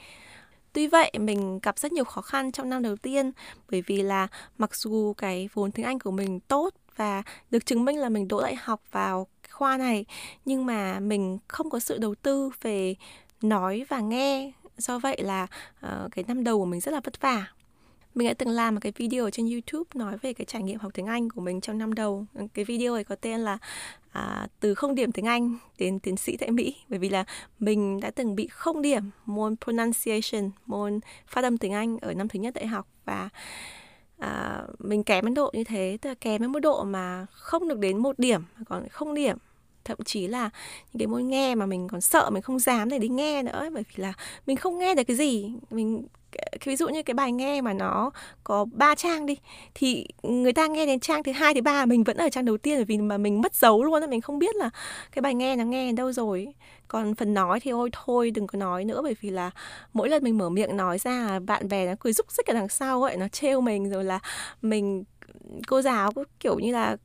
Tuy 0.72 0.86
vậy, 0.86 1.12
mình 1.20 1.60
gặp 1.62 1.78
rất 1.78 1.92
nhiều 1.92 2.04
khó 2.04 2.20
khăn 2.20 2.52
trong 2.52 2.70
năm 2.70 2.82
đầu 2.82 2.96
tiên, 2.96 3.32
bởi 3.70 3.82
vì 3.86 4.02
là 4.02 4.28
mặc 4.58 4.76
dù 4.76 5.14
cái 5.14 5.48
vốn 5.54 5.72
tiếng 5.72 5.86
Anh 5.86 5.98
của 5.98 6.10
mình 6.10 6.40
tốt 6.40 6.70
và 6.96 7.22
được 7.50 7.66
chứng 7.66 7.84
minh 7.84 7.98
là 7.98 8.08
mình 8.08 8.28
đỗ 8.28 8.40
đại 8.40 8.54
học 8.54 8.80
vào 8.90 9.26
khoa 9.50 9.76
này, 9.76 10.04
nhưng 10.44 10.66
mà 10.66 11.00
mình 11.00 11.38
không 11.48 11.70
có 11.70 11.78
sự 11.78 11.98
đầu 11.98 12.14
tư 12.14 12.50
về 12.62 12.94
nói 13.42 13.84
và 13.88 14.00
nghe 14.00 14.52
do 14.76 14.98
vậy 14.98 15.16
là 15.22 15.46
uh, 15.86 16.12
cái 16.12 16.24
năm 16.28 16.44
đầu 16.44 16.58
của 16.58 16.64
mình 16.64 16.80
rất 16.80 16.92
là 16.92 17.00
vất 17.04 17.20
vả. 17.20 17.46
Mình 18.14 18.28
đã 18.28 18.34
từng 18.34 18.48
làm 18.48 18.74
một 18.74 18.80
cái 18.82 18.92
video 18.96 19.30
trên 19.30 19.50
YouTube 19.50 19.84
nói 19.94 20.16
về 20.22 20.32
cái 20.32 20.44
trải 20.44 20.62
nghiệm 20.62 20.78
học 20.78 20.92
tiếng 20.94 21.06
Anh 21.06 21.30
của 21.30 21.40
mình 21.40 21.60
trong 21.60 21.78
năm 21.78 21.94
đầu. 21.94 22.26
Cái 22.54 22.64
video 22.64 22.94
ấy 22.94 23.04
có 23.04 23.14
tên 23.14 23.40
là 23.40 23.58
à, 24.12 24.46
từ 24.60 24.74
không 24.74 24.94
điểm 24.94 25.12
tiếng 25.12 25.24
Anh 25.24 25.56
đến 25.78 25.98
tiến 25.98 26.16
sĩ 26.16 26.36
tại 26.36 26.50
Mỹ. 26.50 26.76
Bởi 26.88 26.98
vì 26.98 27.08
là 27.08 27.24
mình 27.58 28.00
đã 28.00 28.10
từng 28.10 28.36
bị 28.36 28.46
không 28.46 28.82
điểm 28.82 29.10
môn 29.26 29.56
pronunciation, 29.64 30.50
môn 30.66 31.00
phát 31.26 31.44
âm 31.44 31.58
tiếng 31.58 31.72
Anh 31.72 31.98
ở 31.98 32.14
năm 32.14 32.28
thứ 32.28 32.38
nhất 32.38 32.54
đại 32.54 32.66
học 32.66 32.88
và 33.04 33.28
à, 34.18 34.62
mình 34.78 35.04
kém 35.04 35.24
đến 35.24 35.34
độ 35.34 35.50
như 35.54 35.64
thế, 35.64 35.98
tức 36.00 36.10
là 36.10 36.14
kém 36.14 36.42
đến 36.42 36.52
mức 36.52 36.60
độ 36.60 36.84
mà 36.84 37.26
không 37.30 37.68
được 37.68 37.78
đến 37.78 37.98
một 37.98 38.18
điểm 38.18 38.42
còn 38.68 38.88
không 38.88 39.14
điểm 39.14 39.36
thậm 39.86 39.98
chí 40.04 40.26
là 40.26 40.50
những 40.92 40.98
cái 40.98 41.06
môn 41.06 41.28
nghe 41.28 41.54
mà 41.54 41.66
mình 41.66 41.88
còn 41.88 42.00
sợ 42.00 42.30
mình 42.30 42.42
không 42.42 42.58
dám 42.58 42.88
để 42.88 42.98
đi 42.98 43.08
nghe 43.08 43.42
nữa 43.42 43.58
ấy, 43.58 43.70
bởi 43.70 43.82
vì 43.88 44.02
là 44.02 44.12
mình 44.46 44.56
không 44.56 44.78
nghe 44.78 44.94
được 44.94 45.04
cái 45.04 45.16
gì. 45.16 45.52
Mình 45.70 46.06
ví 46.64 46.76
dụ 46.76 46.88
như 46.88 47.02
cái 47.02 47.14
bài 47.14 47.32
nghe 47.32 47.60
mà 47.60 47.72
nó 47.72 48.10
có 48.44 48.66
ba 48.72 48.94
trang 48.94 49.26
đi 49.26 49.36
thì 49.74 50.06
người 50.22 50.52
ta 50.52 50.66
nghe 50.66 50.86
đến 50.86 51.00
trang 51.00 51.22
thứ 51.22 51.32
hai 51.32 51.54
thứ 51.54 51.62
ba 51.62 51.86
mình 51.86 52.04
vẫn 52.04 52.16
ở 52.16 52.28
trang 52.30 52.44
đầu 52.44 52.58
tiên 52.58 52.84
vì 52.84 52.98
mà 52.98 53.18
mình 53.18 53.40
mất 53.40 53.54
dấu 53.54 53.84
luôn 53.84 54.10
mình 54.10 54.20
không 54.20 54.38
biết 54.38 54.56
là 54.56 54.70
cái 55.12 55.22
bài 55.22 55.34
nghe 55.34 55.56
nó 55.56 55.64
nghe 55.64 55.86
đến 55.86 55.94
đâu 55.94 56.12
rồi 56.12 56.54
còn 56.88 57.14
phần 57.14 57.34
nói 57.34 57.60
thì 57.60 57.70
ôi 57.70 57.90
thôi 57.92 58.30
đừng 58.30 58.46
có 58.46 58.58
nói 58.58 58.84
nữa 58.84 59.00
bởi 59.02 59.16
vì 59.20 59.30
là 59.30 59.50
mỗi 59.92 60.08
lần 60.08 60.24
mình 60.24 60.38
mở 60.38 60.50
miệng 60.50 60.76
nói 60.76 60.98
ra 60.98 61.38
bạn 61.38 61.68
bè 61.68 61.86
nó 61.86 61.92
cười 62.00 62.12
rúc 62.12 62.32
rích 62.32 62.46
ở 62.46 62.54
đằng 62.54 62.68
sau 62.68 63.02
ấy 63.02 63.16
nó 63.16 63.28
trêu 63.28 63.60
mình 63.60 63.90
rồi 63.90 64.04
là 64.04 64.18
mình 64.62 65.04
cô 65.66 65.82
giáo 65.82 66.12
kiểu 66.40 66.58
như 66.58 66.72
là 66.72 66.96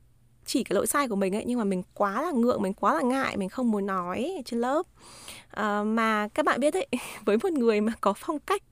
chỉ 0.46 0.64
cái 0.64 0.74
lỗi 0.74 0.86
sai 0.86 1.08
của 1.08 1.16
mình 1.16 1.34
ấy 1.34 1.44
nhưng 1.46 1.58
mà 1.58 1.64
mình 1.64 1.82
quá 1.94 2.22
là 2.22 2.30
ngượng 2.30 2.62
mình 2.62 2.72
quá 2.72 2.94
là 2.94 3.02
ngại 3.02 3.36
mình 3.36 3.48
không 3.48 3.70
muốn 3.70 3.86
nói 3.86 4.42
trên 4.44 4.60
lớp. 4.60 4.86
À, 5.50 5.82
mà 5.82 6.28
các 6.34 6.46
bạn 6.46 6.60
biết 6.60 6.74
đấy 6.74 6.86
với 7.24 7.36
một 7.42 7.52
người 7.52 7.80
mà 7.80 7.92
có 8.00 8.12
phong 8.16 8.38
cách 8.38 8.62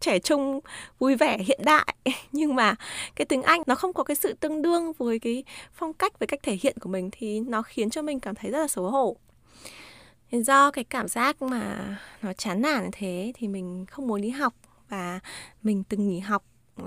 trẻ 0.00 0.18
trung 0.18 0.60
vui 0.98 1.16
vẻ 1.16 1.38
hiện 1.38 1.60
đại 1.64 1.94
nhưng 2.32 2.54
mà 2.54 2.74
cái 3.16 3.24
tiếng 3.24 3.42
Anh 3.42 3.62
nó 3.66 3.74
không 3.74 3.92
có 3.92 4.04
cái 4.04 4.14
sự 4.14 4.32
tương 4.32 4.62
đương 4.62 4.92
với 4.98 5.18
cái 5.18 5.44
phong 5.72 5.92
cách 5.92 6.18
với 6.18 6.26
cách 6.26 6.40
thể 6.42 6.58
hiện 6.62 6.76
của 6.80 6.88
mình 6.88 7.08
thì 7.12 7.40
nó 7.40 7.62
khiến 7.62 7.90
cho 7.90 8.02
mình 8.02 8.20
cảm 8.20 8.34
thấy 8.34 8.50
rất 8.50 8.58
là 8.58 8.68
xấu 8.68 8.90
hổ. 8.90 9.16
Do 10.30 10.70
cái 10.70 10.84
cảm 10.84 11.08
giác 11.08 11.42
mà 11.42 11.96
nó 12.22 12.32
chán 12.32 12.62
nản 12.62 12.84
như 12.84 12.90
thế 12.92 13.32
thì 13.34 13.48
mình 13.48 13.86
không 13.90 14.06
muốn 14.06 14.20
đi 14.20 14.30
học 14.30 14.54
và 14.88 15.20
mình 15.62 15.84
từng 15.88 16.08
nghỉ 16.08 16.18
học 16.18 16.44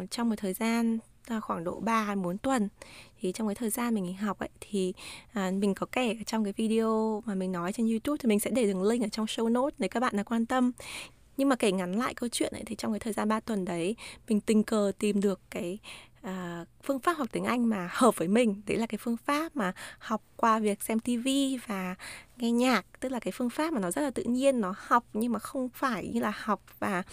trong 0.09 0.29
một 0.29 0.35
thời 0.37 0.53
gian 0.53 0.99
À, 1.27 1.39
khoảng 1.39 1.63
độ 1.63 1.79
3 1.79 2.15
4 2.15 2.37
tuần. 2.37 2.69
Thì 3.19 3.31
trong 3.31 3.47
cái 3.47 3.55
thời 3.55 3.69
gian 3.69 3.93
mình 3.93 4.13
học 4.17 4.39
ấy 4.39 4.49
thì 4.61 4.93
à, 5.33 5.51
mình 5.51 5.73
có 5.73 5.85
kể 5.91 6.17
trong 6.25 6.43
cái 6.43 6.53
video 6.53 7.23
mà 7.25 7.35
mình 7.35 7.51
nói 7.51 7.73
trên 7.73 7.87
YouTube 7.87 8.17
thì 8.17 8.27
mình 8.27 8.39
sẽ 8.39 8.51
để 8.51 8.63
đường 8.63 8.83
link 8.83 9.03
ở 9.03 9.07
trong 9.07 9.25
show 9.25 9.51
notes 9.51 9.75
nếu 9.79 9.89
các 9.89 9.99
bạn 9.99 10.15
nào 10.15 10.25
quan 10.25 10.45
tâm. 10.45 10.71
Nhưng 11.37 11.49
mà 11.49 11.55
kể 11.55 11.71
ngắn 11.71 11.95
lại 11.95 12.13
câu 12.13 12.29
chuyện 12.31 12.53
ấy 12.53 12.63
thì 12.65 12.75
trong 12.75 12.91
cái 12.93 12.99
thời 12.99 13.13
gian 13.13 13.29
3 13.29 13.39
tuần 13.39 13.65
đấy 13.65 13.95
mình 14.27 14.41
tình 14.41 14.63
cờ 14.63 14.91
tìm 14.99 15.21
được 15.21 15.39
cái 15.49 15.79
à, 16.21 16.65
phương 16.83 16.99
pháp 16.99 17.13
học 17.13 17.27
tiếng 17.31 17.43
Anh 17.43 17.69
mà 17.69 17.89
hợp 17.91 18.17
với 18.17 18.27
mình. 18.27 18.61
Đấy 18.67 18.77
là 18.77 18.85
cái 18.85 18.97
phương 18.97 19.17
pháp 19.17 19.55
mà 19.55 19.73
học 19.99 20.23
qua 20.35 20.59
việc 20.59 20.83
xem 20.83 20.99
TV 20.99 21.27
và 21.67 21.95
nghe 22.37 22.51
nhạc. 22.51 22.85
Tức 22.99 23.11
là 23.11 23.19
cái 23.19 23.31
phương 23.31 23.49
pháp 23.49 23.73
mà 23.73 23.79
nó 23.79 23.91
rất 23.91 24.01
là 24.01 24.11
tự 24.11 24.23
nhiên 24.23 24.61
nó 24.61 24.73
học 24.77 25.05
nhưng 25.13 25.31
mà 25.31 25.39
không 25.39 25.69
phải 25.69 26.07
như 26.13 26.19
là 26.19 26.33
học 26.35 26.61
và 26.79 27.03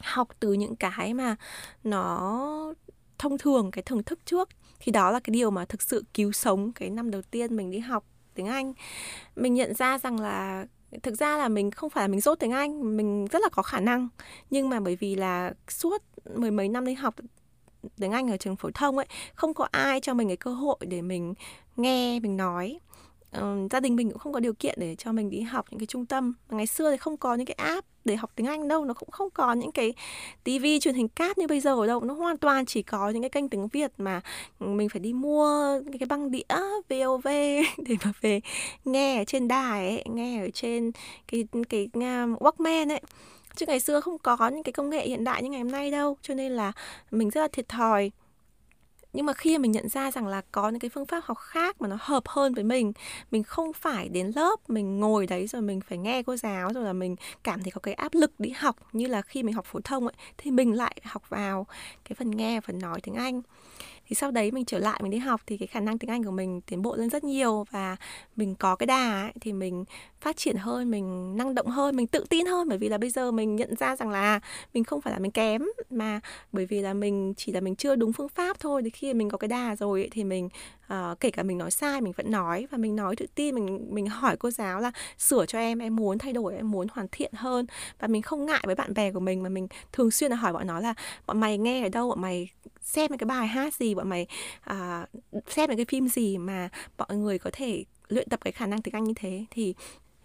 học 0.00 0.28
từ 0.40 0.52
những 0.52 0.76
cái 0.76 1.14
mà 1.14 1.36
nó 1.84 2.74
thông 3.22 3.38
thường, 3.38 3.70
cái 3.70 3.82
thưởng 3.82 4.02
thức 4.02 4.18
trước. 4.24 4.48
Thì 4.80 4.92
đó 4.92 5.10
là 5.10 5.20
cái 5.20 5.32
điều 5.32 5.50
mà 5.50 5.64
thực 5.64 5.82
sự 5.82 6.04
cứu 6.14 6.32
sống 6.32 6.72
cái 6.72 6.90
năm 6.90 7.10
đầu 7.10 7.22
tiên 7.22 7.56
mình 7.56 7.70
đi 7.70 7.78
học 7.78 8.04
tiếng 8.34 8.46
Anh. 8.46 8.72
Mình 9.36 9.54
nhận 9.54 9.74
ra 9.74 9.98
rằng 9.98 10.20
là, 10.20 10.66
thực 11.02 11.14
ra 11.14 11.36
là 11.36 11.48
mình 11.48 11.70
không 11.70 11.90
phải 11.90 12.04
là 12.04 12.08
mình 12.08 12.20
dốt 12.20 12.34
tiếng 12.34 12.50
Anh, 12.50 12.96
mình 12.96 13.26
rất 13.26 13.42
là 13.42 13.48
có 13.52 13.62
khả 13.62 13.80
năng. 13.80 14.08
Nhưng 14.50 14.68
mà 14.68 14.80
bởi 14.80 14.96
vì 14.96 15.14
là 15.14 15.52
suốt 15.68 16.02
mười 16.34 16.50
mấy 16.50 16.68
năm 16.68 16.84
đi 16.84 16.94
học 16.94 17.14
tiếng 17.96 18.12
Anh 18.12 18.30
ở 18.30 18.36
trường 18.36 18.56
phổ 18.56 18.70
thông 18.74 18.96
ấy, 18.96 19.06
không 19.34 19.54
có 19.54 19.68
ai 19.70 20.00
cho 20.00 20.14
mình 20.14 20.28
cái 20.28 20.36
cơ 20.36 20.54
hội 20.54 20.76
để 20.80 21.02
mình 21.02 21.34
nghe, 21.76 22.20
mình 22.20 22.36
nói 22.36 22.78
uh, 23.38 23.70
gia 23.70 23.80
đình 23.80 23.96
mình 23.96 24.10
cũng 24.10 24.18
không 24.18 24.32
có 24.32 24.40
điều 24.40 24.54
kiện 24.54 24.74
để 24.78 24.94
cho 24.94 25.12
mình 25.12 25.30
đi 25.30 25.40
học 25.40 25.66
những 25.70 25.80
cái 25.80 25.86
trung 25.86 26.06
tâm. 26.06 26.34
Ngày 26.50 26.66
xưa 26.66 26.90
thì 26.90 26.96
không 26.96 27.16
có 27.16 27.34
những 27.34 27.46
cái 27.46 27.54
app 27.54 27.86
để 28.04 28.16
học 28.16 28.30
tiếng 28.36 28.46
Anh 28.46 28.68
đâu 28.68 28.84
nó 28.84 28.94
cũng 28.94 29.10
không 29.10 29.30
có 29.30 29.52
những 29.52 29.72
cái 29.72 29.94
tivi 30.44 30.80
truyền 30.80 30.94
hình 30.94 31.08
cáp 31.08 31.38
như 31.38 31.46
bây 31.46 31.60
giờ 31.60 31.74
ở 31.74 31.86
đâu. 31.86 32.00
Nó 32.00 32.14
hoàn 32.14 32.36
toàn 32.36 32.66
chỉ 32.66 32.82
có 32.82 33.10
những 33.10 33.22
cái 33.22 33.30
kênh 33.30 33.48
tiếng 33.48 33.68
Việt 33.68 33.92
mà 33.98 34.20
ừ, 34.58 34.66
mình 34.66 34.88
phải 34.88 35.00
đi 35.00 35.12
mua 35.12 35.80
cái, 35.90 35.98
cái 35.98 36.06
băng 36.06 36.30
đĩa 36.30 36.42
VOV 36.88 37.26
để 37.86 37.96
mà 38.04 38.12
về 38.20 38.40
nghe 38.84 39.18
ở 39.18 39.24
trên 39.24 39.48
đài 39.48 39.88
ấy, 39.88 40.04
nghe 40.06 40.44
ở 40.46 40.48
trên 40.54 40.92
cái 41.28 41.44
cái, 41.52 41.62
cái 41.68 41.88
um, 41.94 42.34
Walkman 42.34 42.88
ấy. 42.88 43.00
Chứ 43.56 43.66
ngày 43.66 43.80
xưa 43.80 44.00
không 44.00 44.18
có 44.18 44.48
những 44.48 44.62
cái 44.62 44.72
công 44.72 44.90
nghệ 44.90 45.08
hiện 45.08 45.24
đại 45.24 45.42
như 45.42 45.50
ngày 45.50 45.60
hôm 45.60 45.72
nay 45.72 45.90
đâu 45.90 46.16
cho 46.22 46.34
nên 46.34 46.52
là 46.52 46.72
mình 47.10 47.30
rất 47.30 47.40
là 47.40 47.48
thiệt 47.52 47.68
thòi 47.68 48.10
nhưng 49.12 49.26
mà 49.26 49.32
khi 49.32 49.58
mình 49.58 49.72
nhận 49.72 49.88
ra 49.88 50.10
rằng 50.10 50.26
là 50.26 50.42
có 50.52 50.68
những 50.68 50.80
cái 50.80 50.90
phương 50.90 51.06
pháp 51.06 51.24
học 51.24 51.38
khác 51.38 51.80
mà 51.80 51.88
nó 51.88 51.96
hợp 52.00 52.22
hơn 52.28 52.54
với 52.54 52.64
mình 52.64 52.92
mình 53.30 53.42
không 53.42 53.72
phải 53.72 54.08
đến 54.08 54.32
lớp, 54.36 54.56
mình 54.70 55.00
ngồi 55.00 55.26
đấy 55.26 55.46
rồi 55.46 55.62
mình 55.62 55.80
phải 55.80 55.98
nghe 55.98 56.22
cô 56.22 56.36
giáo 56.36 56.72
rồi 56.72 56.84
là 56.84 56.92
mình 56.92 57.16
cảm 57.44 57.62
thấy 57.62 57.70
có 57.70 57.80
cái 57.80 57.94
áp 57.94 58.14
lực 58.14 58.40
đi 58.40 58.50
học 58.50 58.76
như 58.92 59.06
là 59.06 59.22
khi 59.22 59.42
mình 59.42 59.54
học 59.54 59.64
phổ 59.68 59.80
thông 59.84 60.06
ấy, 60.06 60.14
thì 60.38 60.50
mình 60.50 60.72
lại 60.72 60.96
học 61.04 61.22
vào 61.28 61.66
cái 62.04 62.16
phần 62.18 62.30
nghe, 62.30 62.60
phần 62.60 62.78
nói 62.78 63.00
tiếng 63.02 63.14
anh 63.14 63.42
thì 64.12 64.16
sau 64.16 64.30
đấy 64.30 64.50
mình 64.50 64.64
trở 64.64 64.78
lại 64.78 65.00
mình 65.02 65.10
đi 65.10 65.18
học 65.18 65.40
thì 65.46 65.56
cái 65.56 65.66
khả 65.66 65.80
năng 65.80 65.98
tiếng 65.98 66.10
Anh 66.10 66.24
của 66.24 66.30
mình 66.30 66.60
tiến 66.60 66.82
bộ 66.82 66.96
lên 66.96 67.10
rất 67.10 67.24
nhiều 67.24 67.64
và 67.70 67.96
mình 68.36 68.54
có 68.54 68.76
cái 68.76 68.86
đà 68.86 69.22
ấy, 69.22 69.32
thì 69.40 69.52
mình 69.52 69.84
phát 70.20 70.36
triển 70.36 70.56
hơn 70.56 70.90
mình 70.90 71.36
năng 71.36 71.54
động 71.54 71.66
hơn 71.66 71.96
mình 71.96 72.06
tự 72.06 72.24
tin 72.30 72.46
hơn. 72.46 72.68
Bởi 72.68 72.78
vì 72.78 72.88
là 72.88 72.98
bây 72.98 73.10
giờ 73.10 73.30
mình 73.30 73.56
nhận 73.56 73.76
ra 73.76 73.96
rằng 73.96 74.10
là 74.10 74.40
mình 74.74 74.84
không 74.84 75.00
phải 75.00 75.12
là 75.12 75.18
mình 75.18 75.30
kém 75.30 75.62
mà 75.90 76.20
bởi 76.52 76.66
vì 76.66 76.80
là 76.80 76.94
mình 76.94 77.34
chỉ 77.36 77.52
là 77.52 77.60
mình 77.60 77.76
chưa 77.76 77.94
đúng 77.94 78.12
phương 78.12 78.28
pháp 78.28 78.60
thôi. 78.60 78.82
Thì 78.84 78.90
khi 78.90 79.14
mình 79.14 79.30
có 79.30 79.38
cái 79.38 79.48
đà 79.48 79.76
rồi 79.76 80.00
ấy, 80.00 80.08
thì 80.12 80.24
mình 80.24 80.48
uh, 80.92 81.20
kể 81.20 81.30
cả 81.30 81.42
mình 81.42 81.58
nói 81.58 81.70
sai 81.70 82.00
mình 82.00 82.12
vẫn 82.16 82.30
nói 82.30 82.66
và 82.70 82.78
mình 82.78 82.96
nói 82.96 83.16
tự 83.16 83.26
tin. 83.34 83.54
Mình 83.54 83.88
mình 83.90 84.06
hỏi 84.06 84.36
cô 84.36 84.50
giáo 84.50 84.80
là 84.80 84.92
sửa 85.18 85.46
cho 85.46 85.58
em 85.58 85.78
em 85.78 85.96
muốn 85.96 86.18
thay 86.18 86.32
đổi 86.32 86.56
em 86.56 86.70
muốn 86.70 86.86
hoàn 86.92 87.06
thiện 87.12 87.32
hơn. 87.34 87.66
Và 88.00 88.08
mình 88.08 88.22
không 88.22 88.46
ngại 88.46 88.62
với 88.66 88.74
bạn 88.74 88.94
bè 88.94 89.12
của 89.12 89.20
mình 89.20 89.42
mà 89.42 89.48
mình 89.48 89.68
thường 89.92 90.10
xuyên 90.10 90.30
là 90.30 90.36
hỏi 90.36 90.52
bọn 90.52 90.66
nó 90.66 90.80
là 90.80 90.94
bọn 91.26 91.40
mày 91.40 91.58
nghe 91.58 91.82
ở 91.82 91.88
đâu? 91.88 92.08
Bọn 92.08 92.20
mày 92.20 92.48
xem 92.82 93.18
cái 93.18 93.26
bài 93.26 93.46
hát 93.46 93.74
gì 93.74 93.94
bọn 93.94 94.08
mày 94.08 94.26
à, 94.60 95.06
uh, 95.36 95.50
xem 95.50 95.76
cái 95.76 95.84
phim 95.88 96.08
gì 96.08 96.38
mà 96.38 96.68
mọi 96.98 97.16
người 97.16 97.38
có 97.38 97.50
thể 97.52 97.84
luyện 98.08 98.28
tập 98.28 98.40
cái 98.44 98.52
khả 98.52 98.66
năng 98.66 98.82
tiếng 98.82 98.94
Anh 98.94 99.04
như 99.04 99.14
thế. 99.16 99.44
Thì 99.50 99.74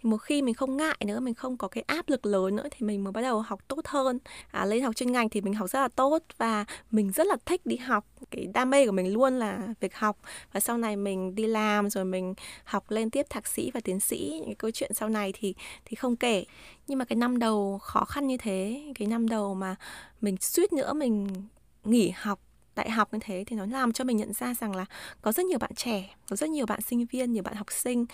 thì 0.02 0.08
một 0.08 0.16
khi 0.16 0.42
mình 0.42 0.54
không 0.54 0.76
ngại 0.76 0.96
nữa 1.06 1.20
mình 1.20 1.34
không 1.34 1.56
có 1.56 1.68
cái 1.68 1.84
áp 1.86 2.08
lực 2.08 2.26
lớn 2.26 2.56
nữa 2.56 2.66
thì 2.70 2.86
mình 2.86 3.04
mới 3.04 3.12
bắt 3.12 3.22
đầu 3.22 3.40
học 3.40 3.68
tốt 3.68 3.86
hơn. 3.86 4.18
À, 4.50 4.64
lên 4.64 4.82
học 4.82 4.96
chuyên 4.96 5.12
ngành 5.12 5.28
thì 5.28 5.40
mình 5.40 5.54
học 5.54 5.70
rất 5.70 5.80
là 5.80 5.88
tốt 5.88 6.22
và 6.38 6.64
mình 6.90 7.12
rất 7.12 7.26
là 7.26 7.36
thích 7.46 7.66
đi 7.66 7.76
học. 7.76 8.04
Cái 8.30 8.46
đam 8.54 8.70
mê 8.70 8.86
của 8.86 8.92
mình 8.92 9.12
luôn 9.12 9.38
là 9.38 9.58
việc 9.80 9.94
học. 9.96 10.18
Và 10.52 10.60
sau 10.60 10.78
này 10.78 10.96
mình 10.96 11.34
đi 11.34 11.46
làm 11.46 11.90
rồi 11.90 12.04
mình 12.04 12.34
học 12.64 12.90
lên 12.90 13.10
tiếp 13.10 13.26
thạc 13.30 13.46
sĩ 13.46 13.70
và 13.74 13.80
tiến 13.80 14.00
sĩ 14.00 14.32
những 14.34 14.46
cái 14.46 14.54
câu 14.54 14.70
chuyện 14.70 14.90
sau 14.94 15.08
này 15.08 15.32
thì 15.36 15.54
thì 15.84 15.94
không 15.94 16.16
kể. 16.16 16.44
Nhưng 16.86 16.98
mà 16.98 17.04
cái 17.04 17.16
năm 17.16 17.38
đầu 17.38 17.78
khó 17.82 18.04
khăn 18.04 18.26
như 18.26 18.36
thế 18.36 18.82
cái 18.94 19.08
năm 19.08 19.28
đầu 19.28 19.54
mà 19.54 19.76
mình 20.20 20.36
suýt 20.40 20.72
nữa 20.72 20.92
mình 20.92 21.28
nghỉ 21.84 22.12
học 22.16 22.40
đại 22.78 22.90
học 22.90 23.12
như 23.12 23.18
thế 23.22 23.44
thì 23.46 23.56
nó 23.56 23.66
làm 23.66 23.92
cho 23.92 24.04
mình 24.04 24.16
nhận 24.16 24.32
ra 24.32 24.54
rằng 24.54 24.76
là 24.76 24.84
có 25.22 25.32
rất 25.32 25.46
nhiều 25.46 25.58
bạn 25.58 25.74
trẻ, 25.74 26.16
có 26.30 26.36
rất 26.36 26.50
nhiều 26.50 26.66
bạn 26.66 26.80
sinh 26.80 27.06
viên, 27.06 27.32
nhiều 27.32 27.42
bạn 27.42 27.54
học 27.54 27.72
sinh 27.72 28.06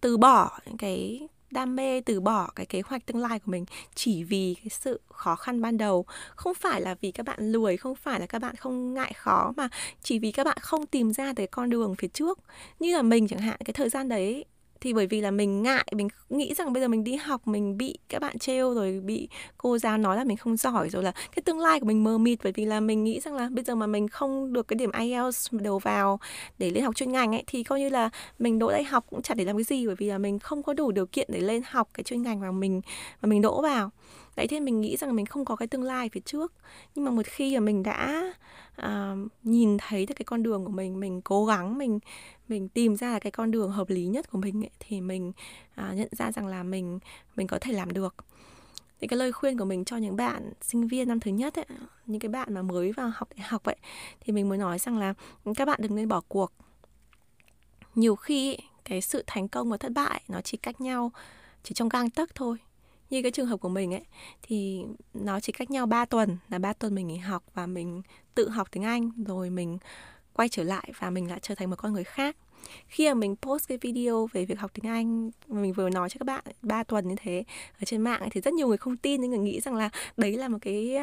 từ 0.00 0.16
bỏ 0.16 0.58
những 0.66 0.76
cái 0.76 1.28
đam 1.50 1.76
mê, 1.76 2.00
từ 2.00 2.20
bỏ 2.20 2.50
cái 2.56 2.66
kế 2.66 2.82
hoạch 2.84 3.06
tương 3.06 3.22
lai 3.22 3.38
của 3.38 3.50
mình 3.50 3.64
chỉ 3.94 4.24
vì 4.24 4.54
cái 4.54 4.68
sự 4.68 5.00
khó 5.08 5.36
khăn 5.36 5.62
ban 5.62 5.78
đầu. 5.78 6.04
Không 6.36 6.54
phải 6.54 6.80
là 6.80 6.94
vì 7.00 7.10
các 7.10 7.26
bạn 7.26 7.52
lười, 7.52 7.76
không 7.76 7.96
phải 7.96 8.20
là 8.20 8.26
các 8.26 8.38
bạn 8.38 8.56
không 8.56 8.94
ngại 8.94 9.12
khó, 9.12 9.52
mà 9.56 9.68
chỉ 10.02 10.18
vì 10.18 10.32
các 10.32 10.44
bạn 10.44 10.58
không 10.60 10.86
tìm 10.86 11.12
ra 11.12 11.32
cái 11.36 11.46
con 11.46 11.70
đường 11.70 11.94
phía 11.98 12.08
trước. 12.08 12.38
Như 12.78 12.96
là 12.96 13.02
mình 13.02 13.28
chẳng 13.28 13.38
hạn, 13.38 13.56
cái 13.64 13.72
thời 13.72 13.88
gian 13.88 14.08
đấy 14.08 14.44
thì 14.82 14.92
bởi 14.92 15.06
vì 15.06 15.20
là 15.20 15.30
mình 15.30 15.62
ngại 15.62 15.86
mình 15.92 16.08
nghĩ 16.30 16.54
rằng 16.54 16.72
bây 16.72 16.82
giờ 16.82 16.88
mình 16.88 17.04
đi 17.04 17.14
học 17.14 17.48
mình 17.48 17.78
bị 17.78 17.98
các 18.08 18.22
bạn 18.22 18.38
trêu 18.38 18.74
rồi 18.74 19.00
bị 19.00 19.28
cô 19.58 19.78
giáo 19.78 19.98
nói 19.98 20.16
là 20.16 20.24
mình 20.24 20.36
không 20.36 20.56
giỏi 20.56 20.88
rồi 20.88 21.02
là 21.02 21.12
cái 21.12 21.42
tương 21.44 21.60
lai 21.60 21.80
của 21.80 21.86
mình 21.86 22.04
mờ 22.04 22.18
mịt. 22.18 22.38
Bởi 22.42 22.52
vì 22.52 22.64
là 22.64 22.80
mình 22.80 23.04
nghĩ 23.04 23.20
rằng 23.20 23.34
là 23.34 23.48
bây 23.52 23.64
giờ 23.64 23.74
mà 23.74 23.86
mình 23.86 24.08
không 24.08 24.52
được 24.52 24.68
cái 24.68 24.76
điểm 24.76 24.90
IELTS 24.92 25.48
đầu 25.52 25.78
vào 25.78 26.20
để 26.58 26.70
lên 26.70 26.84
học 26.84 26.96
chuyên 26.96 27.12
ngành 27.12 27.34
ấy 27.34 27.44
thì 27.46 27.62
coi 27.62 27.80
như 27.80 27.88
là 27.88 28.10
mình 28.38 28.58
đỗ 28.58 28.70
đại 28.70 28.84
học 28.84 29.04
cũng 29.10 29.22
chẳng 29.22 29.36
để 29.36 29.44
làm 29.44 29.56
cái 29.56 29.64
gì. 29.64 29.86
Bởi 29.86 29.96
vì 29.98 30.06
là 30.06 30.18
mình 30.18 30.38
không 30.38 30.62
có 30.62 30.74
đủ 30.74 30.92
điều 30.92 31.06
kiện 31.06 31.28
để 31.32 31.40
lên 31.40 31.62
học 31.66 31.88
cái 31.94 32.04
chuyên 32.04 32.22
ngành 32.22 32.40
mà 32.40 32.50
mình 32.50 32.80
mà 33.22 33.26
mình 33.26 33.42
đỗ 33.42 33.62
vào. 33.62 33.90
Đấy 34.36 34.46
thế 34.46 34.60
mình 34.60 34.80
nghĩ 34.80 34.96
rằng 34.96 35.16
mình 35.16 35.26
không 35.26 35.44
có 35.44 35.56
cái 35.56 35.68
tương 35.68 35.82
lai 35.82 36.08
phía 36.12 36.20
trước. 36.24 36.52
Nhưng 36.94 37.04
mà 37.04 37.10
một 37.10 37.26
khi 37.26 37.54
mà 37.54 37.60
mình 37.60 37.82
đã 37.82 38.32
uh, 38.82 39.18
nhìn 39.42 39.78
thấy 39.78 40.06
được 40.06 40.14
cái 40.16 40.24
con 40.24 40.42
đường 40.42 40.64
của 40.64 40.72
mình 40.72 41.00
mình 41.00 41.22
cố 41.22 41.46
gắng 41.46 41.78
mình 41.78 41.98
mình 42.52 42.68
tìm 42.68 42.96
ra 42.96 43.18
cái 43.18 43.30
con 43.30 43.50
đường 43.50 43.70
hợp 43.70 43.90
lý 43.90 44.06
nhất 44.06 44.30
của 44.30 44.38
mình 44.38 44.64
ấy, 44.64 44.70
thì 44.78 45.00
mình 45.00 45.32
à, 45.74 45.92
nhận 45.94 46.08
ra 46.10 46.32
rằng 46.32 46.46
là 46.46 46.62
mình 46.62 46.98
mình 47.36 47.46
có 47.46 47.58
thể 47.58 47.72
làm 47.72 47.92
được. 47.92 48.14
Thì 49.00 49.06
cái 49.06 49.18
lời 49.18 49.32
khuyên 49.32 49.58
của 49.58 49.64
mình 49.64 49.84
cho 49.84 49.96
những 49.96 50.16
bạn 50.16 50.52
sinh 50.60 50.88
viên 50.88 51.08
năm 51.08 51.20
thứ 51.20 51.30
nhất 51.30 51.54
ấy, 51.54 51.64
những 52.06 52.20
cái 52.20 52.28
bạn 52.28 52.54
mà 52.54 52.62
mới 52.62 52.92
vào 52.92 53.12
học 53.14 53.28
đại 53.36 53.46
học 53.48 53.62
vậy 53.64 53.76
thì 54.20 54.32
mình 54.32 54.48
muốn 54.48 54.58
nói 54.58 54.78
rằng 54.78 54.98
là 54.98 55.14
ừ, 55.44 55.52
các 55.56 55.64
bạn 55.64 55.80
đừng 55.82 55.94
nên 55.94 56.08
bỏ 56.08 56.20
cuộc. 56.28 56.52
Nhiều 57.94 58.16
khi 58.16 58.56
cái 58.84 59.00
sự 59.00 59.24
thành 59.26 59.48
công 59.48 59.70
và 59.70 59.76
thất 59.76 59.92
bại 59.92 60.22
nó 60.28 60.40
chỉ 60.40 60.56
cách 60.56 60.80
nhau 60.80 61.12
chỉ 61.62 61.74
trong 61.74 61.88
gang 61.88 62.10
tấc 62.10 62.34
thôi. 62.34 62.56
Như 63.10 63.22
cái 63.22 63.30
trường 63.30 63.46
hợp 63.46 63.56
của 63.56 63.68
mình 63.68 63.94
ấy 63.94 64.04
thì 64.42 64.84
nó 65.14 65.40
chỉ 65.40 65.52
cách 65.52 65.70
nhau 65.70 65.86
3 65.86 66.04
tuần 66.04 66.38
là 66.48 66.58
3 66.58 66.72
tuần 66.72 66.94
mình 66.94 67.08
nghỉ 67.08 67.16
học 67.16 67.42
và 67.54 67.66
mình 67.66 68.02
tự 68.34 68.48
học 68.48 68.68
tiếng 68.70 68.82
Anh 68.82 69.10
rồi 69.26 69.50
mình 69.50 69.78
quay 70.34 70.48
trở 70.48 70.62
lại 70.62 70.92
và 70.98 71.10
mình 71.10 71.30
lại 71.30 71.38
trở 71.42 71.54
thành 71.54 71.70
một 71.70 71.76
con 71.78 71.92
người 71.92 72.04
khác. 72.04 72.36
Khi 72.88 73.08
mà 73.08 73.14
mình 73.14 73.36
post 73.42 73.68
cái 73.68 73.78
video 73.78 74.28
về 74.32 74.44
việc 74.44 74.58
học 74.58 74.70
tiếng 74.74 74.92
Anh 74.92 75.30
mà 75.48 75.60
mình 75.60 75.72
vừa 75.72 75.90
nói 75.90 76.08
cho 76.08 76.18
các 76.18 76.24
bạn 76.24 76.44
3 76.62 76.82
tuần 76.82 77.08
như 77.08 77.14
thế 77.18 77.44
ở 77.80 77.84
trên 77.84 78.00
mạng 78.00 78.28
thì 78.30 78.40
rất 78.40 78.54
nhiều 78.54 78.68
người 78.68 78.76
không 78.76 78.96
tin 78.96 79.20
những 79.20 79.30
người 79.30 79.40
nghĩ 79.40 79.60
rằng 79.60 79.74
là 79.74 79.90
đấy 80.16 80.36
là 80.36 80.48
một 80.48 80.58
cái 80.60 80.96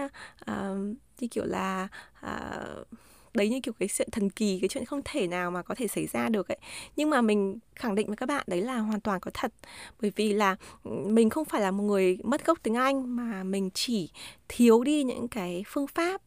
uh, 0.51 0.77
như 1.19 1.27
kiểu 1.31 1.45
là 1.45 1.88
uh, 2.25 2.88
đấy 3.33 3.50
như 3.50 3.59
kiểu 3.63 3.74
cái 3.79 3.89
chuyện 3.98 4.07
thần 4.12 4.29
kỳ 4.29 4.59
cái 4.59 4.67
chuyện 4.69 4.86
không 4.86 5.01
thể 5.05 5.27
nào 5.27 5.51
mà 5.51 5.62
có 5.62 5.75
thể 5.75 5.88
xảy 5.88 6.07
ra 6.07 6.29
được 6.29 6.48
ấy. 6.48 6.57
Nhưng 6.95 7.09
mà 7.09 7.21
mình 7.21 7.59
khẳng 7.75 7.95
định 7.95 8.07
với 8.07 8.15
các 8.15 8.25
bạn 8.25 8.43
đấy 8.48 8.62
là 8.62 8.77
hoàn 8.77 9.00
toàn 9.00 9.19
có 9.19 9.31
thật. 9.33 9.53
Bởi 10.01 10.12
vì 10.15 10.33
là 10.33 10.55
ừ, 10.83 10.91
mình 10.91 11.29
không 11.29 11.45
phải 11.45 11.62
là 11.62 11.71
một 11.71 11.83
người 11.83 12.17
mất 12.24 12.45
gốc 12.45 12.59
tiếng 12.63 12.75
anh 12.75 13.15
mà 13.15 13.43
mình 13.43 13.69
chỉ 13.74 14.09
thiếu 14.48 14.83
đi 14.83 15.03
những 15.03 15.27
cái 15.27 15.63
phương 15.67 15.88
pháp 15.88 16.21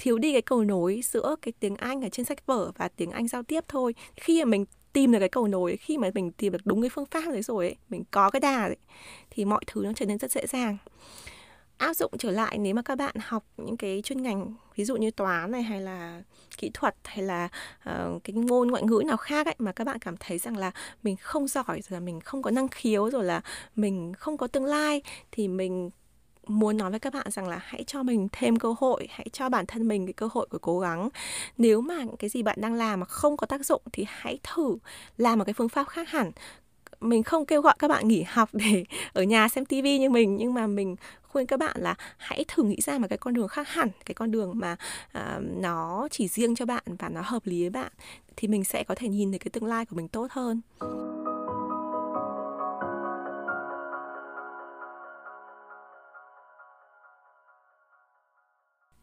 thiếu 0.00 0.18
đi 0.18 0.32
cái 0.32 0.42
cầu 0.42 0.64
nối 0.64 1.00
giữa 1.04 1.36
cái 1.42 1.52
tiếng 1.60 1.76
Anh 1.76 2.02
ở 2.02 2.08
trên 2.08 2.26
sách 2.26 2.46
vở 2.46 2.72
và 2.76 2.88
tiếng 2.88 3.10
Anh 3.10 3.28
giao 3.28 3.42
tiếp 3.42 3.64
thôi. 3.68 3.94
Khi 4.16 4.44
mà 4.44 4.48
mình 4.50 4.64
tìm 4.92 5.12
được 5.12 5.18
cái 5.18 5.28
cầu 5.28 5.46
nối, 5.46 5.76
khi 5.76 5.98
mà 5.98 6.10
mình 6.14 6.32
tìm 6.32 6.52
được 6.52 6.58
đúng 6.64 6.82
cái 6.82 6.90
phương 6.90 7.06
pháp 7.06 7.30
đấy 7.30 7.42
rồi 7.42 7.66
ấy, 7.66 7.76
mình 7.88 8.04
có 8.10 8.30
cái 8.30 8.40
đà 8.40 8.64
ấy, 8.64 8.76
thì 9.30 9.44
mọi 9.44 9.60
thứ 9.66 9.82
nó 9.84 9.92
trở 9.96 10.06
nên 10.06 10.18
rất 10.18 10.32
dễ 10.32 10.46
dàng 10.46 10.76
áp 11.80 11.94
dụng 11.94 12.12
trở 12.18 12.30
lại 12.30 12.58
nếu 12.58 12.74
mà 12.74 12.82
các 12.82 12.98
bạn 12.98 13.14
học 13.20 13.44
những 13.56 13.76
cái 13.76 14.02
chuyên 14.04 14.22
ngành 14.22 14.54
ví 14.76 14.84
dụ 14.84 14.96
như 14.96 15.10
toán 15.10 15.50
này 15.50 15.62
hay 15.62 15.80
là 15.80 16.22
kỹ 16.58 16.70
thuật 16.74 16.94
hay 17.04 17.24
là 17.24 17.48
uh, 17.90 18.24
cái 18.24 18.34
ngôn 18.34 18.68
ngoại 18.68 18.82
ngữ 18.82 19.02
nào 19.06 19.16
khác 19.16 19.46
ấy 19.46 19.54
mà 19.58 19.72
các 19.72 19.84
bạn 19.84 19.98
cảm 19.98 20.16
thấy 20.16 20.38
rằng 20.38 20.56
là 20.56 20.70
mình 21.02 21.16
không 21.16 21.48
giỏi 21.48 21.64
rồi 21.66 21.82
là 21.90 22.00
mình 22.00 22.20
không 22.20 22.42
có 22.42 22.50
năng 22.50 22.68
khiếu 22.68 23.10
rồi 23.10 23.24
là 23.24 23.40
mình 23.76 24.12
không 24.18 24.36
có 24.36 24.46
tương 24.46 24.64
lai 24.64 25.02
thì 25.32 25.48
mình 25.48 25.90
muốn 26.50 26.76
nói 26.76 26.90
với 26.90 27.00
các 27.00 27.12
bạn 27.12 27.30
rằng 27.30 27.48
là 27.48 27.58
hãy 27.62 27.84
cho 27.86 28.02
mình 28.02 28.28
thêm 28.32 28.56
cơ 28.56 28.74
hội 28.78 29.08
hãy 29.10 29.26
cho 29.32 29.48
bản 29.48 29.66
thân 29.66 29.88
mình 29.88 30.06
cái 30.06 30.12
cơ 30.12 30.28
hội 30.32 30.46
của 30.50 30.58
cố 30.58 30.80
gắng. 30.80 31.08
Nếu 31.58 31.80
mà 31.80 32.04
cái 32.18 32.30
gì 32.30 32.42
bạn 32.42 32.60
đang 32.60 32.74
làm 32.74 33.00
mà 33.00 33.06
không 33.06 33.36
có 33.36 33.46
tác 33.46 33.66
dụng 33.66 33.82
thì 33.92 34.04
hãy 34.08 34.38
thử 34.42 34.78
làm 35.18 35.38
một 35.38 35.44
cái 35.44 35.54
phương 35.54 35.68
pháp 35.68 35.88
khác 35.88 36.08
hẳn. 36.08 36.30
Mình 37.00 37.22
không 37.22 37.46
kêu 37.46 37.62
gọi 37.62 37.74
các 37.78 37.88
bạn 37.88 38.08
nghỉ 38.08 38.22
học 38.28 38.48
để 38.52 38.84
ở 39.12 39.22
nhà 39.22 39.48
xem 39.48 39.64
tivi 39.64 39.98
như 39.98 40.10
mình 40.10 40.36
nhưng 40.36 40.54
mà 40.54 40.66
mình 40.66 40.96
khuyên 41.22 41.46
các 41.46 41.58
bạn 41.58 41.76
là 41.80 41.94
hãy 42.16 42.44
thử 42.48 42.62
nghĩ 42.62 42.76
ra 42.80 42.98
một 42.98 43.06
cái 43.10 43.18
con 43.18 43.34
đường 43.34 43.48
khác 43.48 43.68
hẳn 43.68 43.88
cái 44.04 44.14
con 44.14 44.30
đường 44.30 44.52
mà 44.54 44.76
uh, 45.18 45.42
nó 45.60 46.08
chỉ 46.10 46.28
riêng 46.28 46.54
cho 46.54 46.66
bạn 46.66 46.82
và 46.98 47.08
nó 47.08 47.20
hợp 47.24 47.46
lý 47.46 47.60
với 47.60 47.70
bạn 47.70 47.92
thì 48.36 48.48
mình 48.48 48.64
sẽ 48.64 48.84
có 48.84 48.94
thể 48.94 49.08
nhìn 49.08 49.32
thấy 49.32 49.38
cái 49.38 49.50
tương 49.52 49.66
lai 49.66 49.86
của 49.86 49.96
mình 49.96 50.08
tốt 50.08 50.26
hơn. 50.30 50.60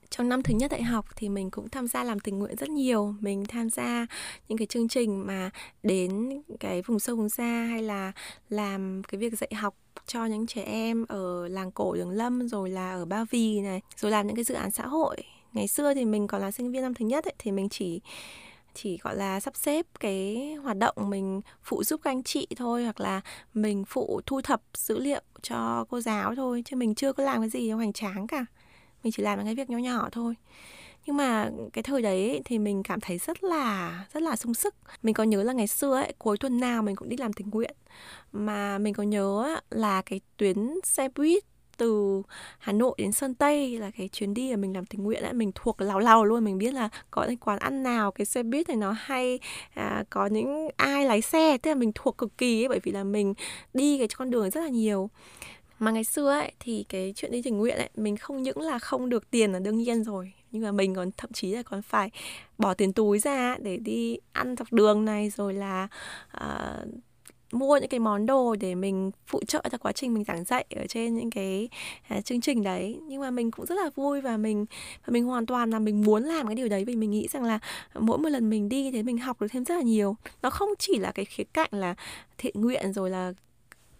Trong 0.09 0.29
năm 0.29 0.43
thứ 0.43 0.53
nhất 0.53 0.71
đại 0.71 0.83
học 0.83 1.05
thì 1.15 1.29
mình 1.29 1.51
cũng 1.51 1.69
tham 1.69 1.87
gia 1.87 2.03
làm 2.03 2.19
tình 2.19 2.39
nguyện 2.39 2.55
rất 2.55 2.69
nhiều. 2.69 3.15
Mình 3.19 3.45
tham 3.45 3.69
gia 3.69 4.05
những 4.47 4.57
cái 4.57 4.67
chương 4.67 4.87
trình 4.87 5.27
mà 5.27 5.49
đến 5.83 6.41
cái 6.59 6.81
vùng 6.81 6.99
sâu 6.99 7.15
vùng 7.15 7.29
xa 7.29 7.67
hay 7.69 7.83
là 7.83 8.11
làm 8.49 9.01
cái 9.07 9.19
việc 9.19 9.39
dạy 9.39 9.53
học 9.53 9.75
cho 10.05 10.25
những 10.25 10.47
trẻ 10.47 10.61
em 10.63 11.05
ở 11.09 11.47
làng 11.47 11.71
cổ 11.71 11.95
đường 11.95 12.11
lâm 12.11 12.47
rồi 12.47 12.69
là 12.69 12.91
ở 12.91 13.05
ba 13.05 13.25
vì 13.29 13.61
này 13.61 13.81
rồi 13.95 14.11
làm 14.11 14.27
những 14.27 14.35
cái 14.35 14.43
dự 14.43 14.55
án 14.55 14.71
xã 14.71 14.87
hội. 14.87 15.17
Ngày 15.53 15.67
xưa 15.67 15.93
thì 15.93 16.05
mình 16.05 16.27
còn 16.27 16.41
là 16.41 16.51
sinh 16.51 16.71
viên 16.71 16.81
năm 16.81 16.93
thứ 16.93 17.05
nhất 17.05 17.25
ấy, 17.25 17.33
thì 17.39 17.51
mình 17.51 17.69
chỉ 17.69 18.01
chỉ 18.73 18.97
gọi 18.97 19.15
là 19.15 19.39
sắp 19.39 19.55
xếp 19.55 19.85
cái 19.99 20.53
hoạt 20.63 20.77
động 20.77 20.95
mình 20.97 21.41
phụ 21.63 21.83
giúp 21.83 22.01
các 22.03 22.11
anh 22.11 22.23
chị 22.23 22.47
thôi 22.55 22.83
hoặc 22.83 22.99
là 22.99 23.21
mình 23.53 23.83
phụ 23.87 24.21
thu 24.25 24.41
thập 24.41 24.61
dữ 24.73 24.99
liệu 24.99 25.21
cho 25.41 25.85
cô 25.89 26.01
giáo 26.01 26.35
thôi 26.35 26.63
chứ 26.65 26.75
mình 26.75 26.95
chưa 26.95 27.13
có 27.13 27.23
làm 27.23 27.41
cái 27.41 27.49
gì 27.49 27.69
hoành 27.69 27.93
tráng 27.93 28.27
cả 28.27 28.45
mình 29.07 29.11
chỉ 29.11 29.23
làm 29.23 29.37
những 29.37 29.45
cái 29.45 29.55
việc 29.55 29.69
nhỏ 29.69 29.77
nhỏ 29.77 30.09
thôi. 30.11 30.35
Nhưng 31.05 31.17
mà 31.17 31.49
cái 31.73 31.83
thời 31.83 32.01
đấy 32.01 32.41
thì 32.45 32.59
mình 32.59 32.83
cảm 32.83 32.99
thấy 32.99 33.17
rất 33.17 33.43
là 33.43 34.05
rất 34.13 34.23
là 34.23 34.35
sung 34.35 34.53
sức. 34.53 34.75
Mình 35.03 35.13
có 35.13 35.23
nhớ 35.23 35.43
là 35.43 35.53
ngày 35.53 35.67
xưa 35.67 35.95
ấy 35.95 36.13
cuối 36.17 36.37
tuần 36.37 36.59
nào 36.59 36.83
mình 36.83 36.95
cũng 36.95 37.09
đi 37.09 37.17
làm 37.17 37.33
tình 37.33 37.49
nguyện. 37.49 37.75
Mà 38.31 38.77
mình 38.77 38.93
có 38.93 39.03
nhớ 39.03 39.59
là 39.69 40.01
cái 40.01 40.21
tuyến 40.37 40.69
xe 40.83 41.09
buýt 41.15 41.43
từ 41.77 42.21
Hà 42.59 42.73
Nội 42.73 42.95
đến 42.97 43.11
Sơn 43.11 43.35
Tây 43.35 43.79
là 43.79 43.91
cái 43.97 44.07
chuyến 44.07 44.33
đi 44.33 44.51
mà 44.51 44.55
mình 44.55 44.73
làm 44.73 44.85
tình 44.85 45.03
nguyện 45.03 45.23
ấy 45.23 45.33
mình 45.33 45.51
thuộc 45.55 45.81
lào 45.81 45.99
lào 45.99 46.25
luôn. 46.25 46.43
Mình 46.43 46.57
biết 46.57 46.73
là 46.73 46.89
có 47.11 47.23
những 47.23 47.37
quán 47.37 47.59
ăn 47.59 47.83
nào 47.83 48.11
cái 48.11 48.25
xe 48.25 48.43
buýt 48.43 48.67
này 48.67 48.77
nó 48.77 48.91
hay 48.91 49.39
à, 49.73 50.03
có 50.09 50.25
những 50.25 50.69
ai 50.77 51.05
lái 51.05 51.21
xe. 51.21 51.57
Tức 51.57 51.71
là 51.71 51.75
mình 51.75 51.91
thuộc 51.95 52.17
cực 52.17 52.37
kỳ 52.37 52.61
ấy 52.61 52.67
bởi 52.67 52.79
vì 52.83 52.91
là 52.91 53.03
mình 53.03 53.33
đi 53.73 53.97
cái 53.97 54.07
con 54.17 54.29
đường 54.29 54.49
rất 54.49 54.61
là 54.61 54.69
nhiều 54.69 55.09
mà 55.79 55.91
ngày 55.91 56.03
xưa 56.03 56.29
ấy 56.29 56.51
thì 56.59 56.85
cái 56.89 57.13
chuyện 57.15 57.31
đi 57.31 57.41
tình 57.41 57.57
nguyện 57.57 57.77
ấy 57.77 57.89
mình 57.95 58.17
không 58.17 58.43
những 58.43 58.61
là 58.61 58.79
không 58.79 59.09
được 59.09 59.31
tiền 59.31 59.51
là 59.51 59.59
đương 59.59 59.77
nhiên 59.77 60.03
rồi. 60.03 60.33
Nhưng 60.51 60.63
mà 60.63 60.71
mình 60.71 60.95
còn 60.95 61.09
thậm 61.17 61.31
chí 61.33 61.51
là 61.51 61.63
còn 61.63 61.81
phải 61.81 62.09
bỏ 62.57 62.73
tiền 62.73 62.93
túi 62.93 63.19
ra 63.19 63.55
để 63.59 63.77
đi 63.77 64.17
ăn 64.31 64.55
dọc 64.55 64.73
đường 64.73 65.05
này 65.05 65.29
rồi 65.29 65.53
là 65.53 65.87
uh, 66.37 66.87
mua 67.51 67.77
những 67.77 67.89
cái 67.89 67.99
món 67.99 68.25
đồ 68.25 68.55
để 68.55 68.75
mình 68.75 69.11
phụ 69.27 69.41
trợ 69.47 69.63
cho 69.71 69.77
quá 69.77 69.91
trình 69.91 70.13
mình 70.13 70.23
giảng 70.23 70.43
dạy 70.43 70.65
ở 70.75 70.87
trên 70.89 71.15
những 71.15 71.29
cái 71.29 71.69
uh, 72.17 72.25
chương 72.25 72.41
trình 72.41 72.63
đấy. 72.63 72.99
Nhưng 73.07 73.21
mà 73.21 73.31
mình 73.31 73.51
cũng 73.51 73.65
rất 73.65 73.75
là 73.75 73.89
vui 73.95 74.21
và 74.21 74.37
mình 74.37 74.65
và 75.05 75.11
mình 75.11 75.25
hoàn 75.25 75.45
toàn 75.45 75.69
là 75.69 75.79
mình 75.79 76.01
muốn 76.01 76.23
làm 76.23 76.47
cái 76.47 76.55
điều 76.55 76.67
đấy 76.67 76.85
vì 76.85 76.95
mình 76.95 77.11
nghĩ 77.11 77.27
rằng 77.31 77.43
là 77.43 77.59
mỗi 77.99 78.17
một 78.17 78.29
lần 78.29 78.49
mình 78.49 78.69
đi 78.69 78.91
thì 78.91 79.03
mình 79.03 79.17
học 79.17 79.41
được 79.41 79.47
thêm 79.51 79.65
rất 79.65 79.75
là 79.75 79.81
nhiều. 79.81 80.15
Nó 80.41 80.49
không 80.49 80.69
chỉ 80.79 80.97
là 80.97 81.11
cái 81.11 81.25
khía 81.25 81.43
cạnh 81.43 81.69
là 81.71 81.95
thiện 82.37 82.61
nguyện 82.61 82.93
rồi 82.93 83.09
là 83.09 83.33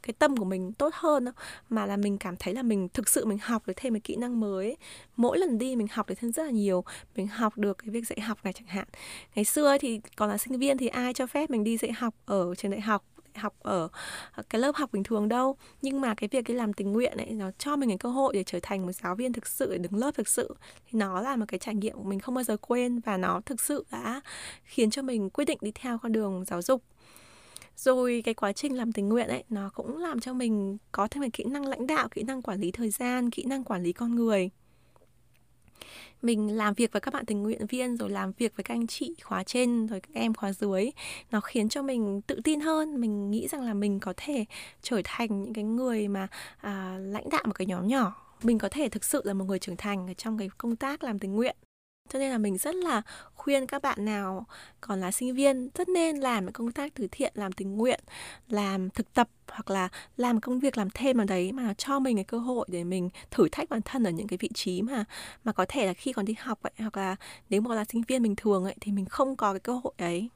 cái 0.08 0.14
tâm 0.20 0.38
của 0.38 0.46
mình 0.46 0.74
tốt 0.74 0.94
hơn 0.94 1.26
đâu 1.26 1.34
mà 1.70 1.86
là 1.86 1.98
mình 1.98 2.18
cảm 2.18 2.36
thấy 2.38 2.54
là 2.54 2.64
mình 2.64 2.90
thực 2.94 3.10
sự 3.10 3.26
mình 3.26 3.38
học 3.42 3.68
được 3.68 3.74
thêm 3.76 3.94
một 3.94 4.00
kỹ 4.04 4.16
năng 4.16 4.40
mới 4.40 4.78
mỗi 5.16 5.38
lần 5.38 5.58
đi 5.58 5.76
mình 5.76 5.88
học 5.92 6.10
được 6.10 6.16
thêm 6.20 6.32
rất 6.32 6.44
là 6.44 6.52
nhiều, 6.52 6.84
mình 7.16 7.28
học 7.28 7.58
được 7.58 7.78
cái 7.78 7.90
việc 7.90 8.08
dạy 8.08 8.20
học 8.20 8.38
này 8.44 8.54
chẳng 8.54 8.68
hạn. 8.68 8.88
Ngày 9.36 9.46
xưa 9.46 9.78
thì 9.78 10.02
còn 10.16 10.30
là 10.30 10.38
sinh 10.38 10.60
viên 10.60 10.78
thì 10.78 10.88
ai 10.88 11.14
cho 11.14 11.28
phép 11.28 11.50
mình 11.50 11.64
đi 11.64 11.78
dạy 11.78 11.92
học 11.92 12.14
ở 12.26 12.56
trường 12.56 12.72
đại 12.72 12.82
học 12.82 13.04
học 13.38 13.56
ở 13.60 13.90
ờ, 14.32 14.44
cái 14.50 14.62
lớp 14.62 14.76
học 14.76 14.92
bình 14.94 15.04
thường 15.04 15.30
đâu. 15.30 15.58
Nhưng 15.82 16.02
mà 16.02 16.14
cái 16.14 16.30
việc 16.32 16.46
cái 16.46 16.56
làm 16.58 16.74
tình 16.74 16.94
nguyện 16.94 17.18
ấy, 17.18 17.30
nó 17.32 17.52
cho 17.58 17.76
mình 17.76 17.90
cái 17.90 17.98
cơ 17.98 18.10
hội 18.10 18.34
để 18.34 18.44
trở 18.44 18.60
thành 18.62 18.86
một 18.86 18.92
giáo 18.92 19.16
viên 19.16 19.34
thực 19.34 19.48
sự 19.48 19.72
để 19.72 19.78
đứng 19.78 19.96
lớp 19.96 20.12
thực 20.16 20.28
sự. 20.28 20.56
Thì 20.86 21.00
nó 21.00 21.22
là 21.22 21.36
một 21.36 21.46
cái 21.48 21.60
trải 21.60 21.76
nghiệm 21.76 21.96
của 21.96 22.04
mình 22.04 22.20
không 22.20 22.36
bao 22.36 22.44
giờ 22.44 22.58
quên 22.58 23.00
và 23.00 23.18
nó 23.18 23.42
thực 23.46 23.62
sự 23.62 23.86
đã 23.92 24.22
khiến 24.64 24.90
cho 24.90 25.02
mình 25.02 25.30
quyết 25.30 25.46
định 25.46 25.58
đi 25.62 25.72
theo 25.76 25.98
con 25.98 26.12
đường 26.12 26.44
giáo 26.46 26.62
dục 26.62 26.84
rồi 27.78 28.22
cái 28.26 28.34
quá 28.34 28.54
trình 28.54 28.78
làm 28.78 28.92
tình 28.92 29.10
nguyện 29.10 29.28
ấy 29.28 29.44
nó 29.50 29.70
cũng 29.74 29.98
làm 29.98 30.20
cho 30.20 30.34
mình 30.34 30.78
có 30.92 31.08
thêm 31.08 31.22
cái 31.22 31.30
kỹ 31.30 31.44
năng 31.44 31.66
lãnh 31.66 31.88
đạo 31.88 32.08
kỹ 32.12 32.24
năng 32.24 32.42
quản 32.42 32.60
lý 32.60 32.72
thời 32.72 32.90
gian 32.90 33.30
kỹ 33.30 33.44
năng 33.44 33.64
quản 33.64 33.84
lý 33.84 33.94
con 33.94 34.16
người. 34.16 34.50
Mình 36.22 36.58
làm 36.58 36.74
việc 36.74 36.92
với 36.92 37.02
các 37.02 37.14
bạn 37.14 37.26
tình 37.26 37.44
nguyện 37.44 37.66
viên 37.66 37.98
rồi 37.98 38.10
làm 38.10 38.32
việc 38.32 38.54
với 38.56 38.64
các 38.64 38.74
anh 38.74 38.88
chị 38.88 39.16
khóa 39.24 39.44
trên 39.44 39.88
rồi 39.88 40.00
các 40.00 40.14
em 40.14 40.34
khóa 40.34 40.54
dưới 40.54 40.92
nó 41.32 41.42
khiến 41.42 41.70
cho 41.70 41.82
mình 41.82 42.22
tự 42.22 42.42
tin 42.44 42.60
hơn. 42.60 43.02
Mình 43.02 43.32
nghĩ 43.32 43.48
rằng 43.48 43.62
là 43.62 43.74
mình 43.74 44.00
có 44.00 44.14
thể 44.18 44.46
trở 44.82 45.02
thành 45.04 45.44
những 45.44 45.54
cái 45.54 45.64
người 45.64 46.08
mà 46.08 46.28
à, 46.58 46.98
lãnh 47.02 47.30
đạo 47.30 47.44
một 47.46 47.54
cái 47.54 47.68
nhóm 47.68 47.88
nhỏ. 47.88 48.16
Mình 48.44 48.58
có 48.58 48.70
thể 48.70 48.90
thực 48.90 49.04
sự 49.04 49.22
là 49.26 49.34
một 49.34 49.46
người 49.46 49.60
trưởng 49.60 49.78
thành 49.78 50.08
ở 50.08 50.14
trong 50.14 50.38
cái 50.38 50.50
công 50.58 50.76
tác 50.76 51.04
làm 51.04 51.20
tình 51.20 51.36
nguyện 51.36 51.56
cho 52.10 52.20
nên 52.20 52.32
là 52.32 52.38
mình 52.38 52.58
rất 52.58 52.76
là 52.76 53.02
khuyên 53.36 53.68
các 53.68 53.82
bạn 53.82 54.06
nào 54.06 54.46
còn 54.82 55.02
là 55.02 55.12
sinh 55.12 55.36
viên 55.36 55.70
rất 55.76 55.90
nên 55.90 56.18
làm 56.18 56.46
những 56.46 56.54
công 56.54 56.72
tác 56.72 56.94
từ 56.96 57.08
thiện, 57.12 57.32
làm 57.36 57.52
tình 57.52 57.78
nguyện, 57.78 58.00
làm 58.50 58.90
thực 58.90 59.14
tập 59.14 59.30
hoặc 59.48 59.70
là 59.70 59.90
làm 60.18 60.42
công 60.42 60.60
việc 60.60 60.78
làm 60.78 60.90
thêm 60.90 61.18
vào 61.18 61.26
đấy 61.26 61.52
mà 61.52 61.74
cho 61.74 62.00
mình 62.00 62.16
cái 62.16 62.24
cơ 62.24 62.38
hội 62.40 62.68
để 62.72 62.84
mình 62.84 63.10
thử 63.32 63.48
thách 63.52 63.70
bản 63.70 63.82
thân 63.86 64.04
ở 64.04 64.12
những 64.12 64.28
cái 64.28 64.38
vị 64.38 64.50
trí 64.54 64.82
mà 64.82 65.06
mà 65.44 65.52
có 65.52 65.66
thể 65.70 65.86
là 65.86 65.94
khi 65.94 66.14
còn 66.14 66.26
đi 66.26 66.36
học 66.40 66.60
vậy 66.62 66.72
hoặc 66.78 66.98
là 66.98 67.16
nếu 67.50 67.62
mà 67.62 67.76
là 67.76 67.86
sinh 67.86 68.04
viên 68.08 68.24
bình 68.24 68.36
thường 68.36 68.64
ấy, 68.64 68.76
thì 68.82 68.92
mình 68.92 69.06
không 69.06 69.36
có 69.36 69.54
cái 69.54 69.60
cơ 69.60 69.74
hội 69.84 69.94
ấy 69.98 70.30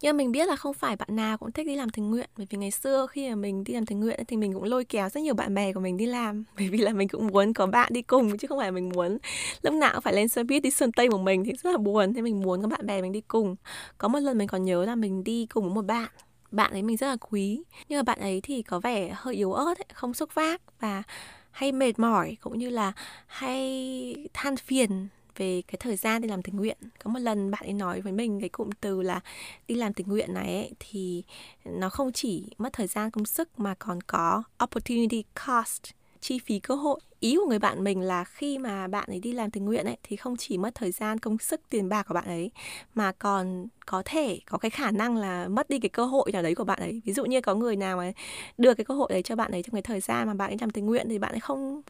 nhưng 0.00 0.16
mình 0.16 0.32
biết 0.32 0.48
là 0.48 0.56
không 0.56 0.74
phải 0.74 0.96
bạn 0.96 1.08
nào 1.16 1.38
cũng 1.38 1.52
thích 1.52 1.66
đi 1.66 1.76
làm 1.76 1.90
tình 1.90 2.10
nguyện. 2.10 2.30
Bởi 2.36 2.46
vì 2.50 2.58
ngày 2.58 2.70
xưa 2.70 3.06
khi 3.10 3.28
mà 3.28 3.34
mình 3.34 3.64
đi 3.64 3.74
làm 3.74 3.86
tình 3.86 4.00
nguyện 4.00 4.20
thì 4.28 4.36
mình 4.36 4.52
cũng 4.54 4.62
lôi 4.62 4.84
kéo 4.84 5.08
rất 5.08 5.20
nhiều 5.20 5.34
bạn 5.34 5.54
bè 5.54 5.72
của 5.72 5.80
mình 5.80 5.96
đi 5.96 6.06
làm. 6.06 6.44
Bởi 6.56 6.68
vì 6.68 6.78
là 6.78 6.92
mình 6.92 7.08
cũng 7.08 7.26
muốn 7.26 7.52
có 7.52 7.66
bạn 7.66 7.92
đi 7.92 8.02
cùng 8.02 8.38
chứ 8.38 8.48
không 8.48 8.58
phải 8.58 8.72
mình 8.72 8.88
muốn 8.88 9.18
lúc 9.62 9.74
nào 9.74 9.92
cũng 9.92 10.02
phải 10.02 10.14
lên 10.14 10.28
xe 10.28 10.44
buýt 10.44 10.62
đi 10.62 10.70
sơn 10.70 10.92
tây 10.92 11.08
một 11.08 11.18
mình 11.18 11.44
thì 11.44 11.52
rất 11.62 11.70
là 11.70 11.78
buồn. 11.78 12.14
Thế 12.14 12.22
mình 12.22 12.40
muốn 12.40 12.62
có 12.62 12.68
bạn 12.68 12.86
bè 12.86 13.02
mình 13.02 13.12
đi 13.12 13.20
cùng. 13.20 13.56
Có 13.98 14.08
một 14.08 14.18
lần 14.18 14.38
mình 14.38 14.48
còn 14.48 14.64
nhớ 14.64 14.84
là 14.84 14.94
mình 14.94 15.24
đi 15.24 15.46
cùng 15.46 15.64
với 15.64 15.74
một 15.74 15.84
bạn. 15.84 16.08
Bạn 16.50 16.72
ấy 16.72 16.82
mình 16.82 16.96
rất 16.96 17.06
là 17.06 17.16
quý. 17.30 17.62
Nhưng 17.88 17.98
mà 17.98 18.02
bạn 18.02 18.20
ấy 18.20 18.40
thì 18.40 18.62
có 18.62 18.80
vẻ 18.80 19.10
hơi 19.16 19.34
yếu 19.34 19.52
ớt 19.52 19.78
ấy, 19.78 19.86
không 19.94 20.14
xúc 20.14 20.30
phát 20.30 20.62
và 20.80 21.02
hay 21.50 21.72
mệt 21.72 21.98
mỏi 21.98 22.36
cũng 22.40 22.58
như 22.58 22.68
là 22.68 22.92
hay 23.26 24.28
than 24.32 24.56
phiền 24.56 25.08
về 25.36 25.62
cái 25.68 25.76
thời 25.80 25.96
gian 25.96 26.22
đi 26.22 26.28
làm 26.28 26.42
tình 26.42 26.56
nguyện. 26.56 26.76
Có 27.04 27.10
một 27.10 27.18
lần 27.18 27.50
bạn 27.50 27.62
ấy 27.64 27.72
nói 27.72 28.00
với 28.00 28.12
mình 28.12 28.40
cái 28.40 28.48
cụm 28.48 28.70
từ 28.80 29.02
là 29.02 29.20
đi 29.68 29.74
làm 29.74 29.92
tình 29.92 30.08
nguyện 30.08 30.34
này 30.34 30.46
ấy, 30.46 30.72
thì 30.80 31.22
nó 31.64 31.88
không 31.88 32.12
chỉ 32.12 32.50
mất 32.58 32.72
thời 32.72 32.86
gian 32.86 33.10
công 33.10 33.26
sức 33.26 33.60
mà 33.60 33.74
còn 33.78 34.00
có 34.00 34.42
opportunity 34.64 35.24
cost 35.46 35.82
chi 36.20 36.38
phí 36.38 36.58
cơ 36.58 36.74
hội. 36.74 37.00
Ý 37.20 37.36
của 37.36 37.46
người 37.48 37.58
bạn 37.58 37.84
mình 37.84 38.00
là 38.00 38.24
khi 38.24 38.58
mà 38.58 38.88
bạn 38.88 39.04
ấy 39.08 39.20
đi 39.20 39.32
làm 39.32 39.50
tình 39.50 39.64
nguyện 39.64 39.86
ấy 39.86 39.96
thì 40.02 40.16
không 40.16 40.36
chỉ 40.36 40.58
mất 40.58 40.74
thời 40.74 40.92
gian 40.92 41.18
công 41.18 41.38
sức 41.38 41.60
tiền 41.70 41.88
bạc 41.88 42.02
của 42.08 42.14
bạn 42.14 42.24
ấy 42.24 42.50
mà 42.94 43.12
còn 43.12 43.66
có 43.86 44.02
thể 44.04 44.40
có 44.46 44.58
cái 44.58 44.70
khả 44.70 44.90
năng 44.90 45.16
là 45.16 45.48
mất 45.48 45.70
đi 45.70 45.78
cái 45.78 45.88
cơ 45.88 46.04
hội 46.04 46.32
nào 46.32 46.42
đấy 46.42 46.54
của 46.54 46.64
bạn 46.64 46.78
ấy. 46.78 47.02
Ví 47.04 47.12
dụ 47.12 47.24
như 47.24 47.40
có 47.40 47.54
người 47.54 47.76
nào 47.76 47.96
mà 47.96 48.12
đưa 48.58 48.74
cái 48.74 48.84
cơ 48.84 48.94
hội 48.94 49.08
đấy 49.12 49.22
cho 49.22 49.36
bạn 49.36 49.52
ấy 49.52 49.62
trong 49.62 49.72
cái 49.72 49.82
thời 49.82 50.00
gian 50.00 50.26
mà 50.26 50.34
bạn 50.34 50.50
ấy 50.50 50.56
làm 50.60 50.70
tình 50.70 50.86
nguyện 50.86 51.06
thì 51.08 51.18
bạn 51.18 51.32
ấy 51.32 51.40
không 51.40 51.82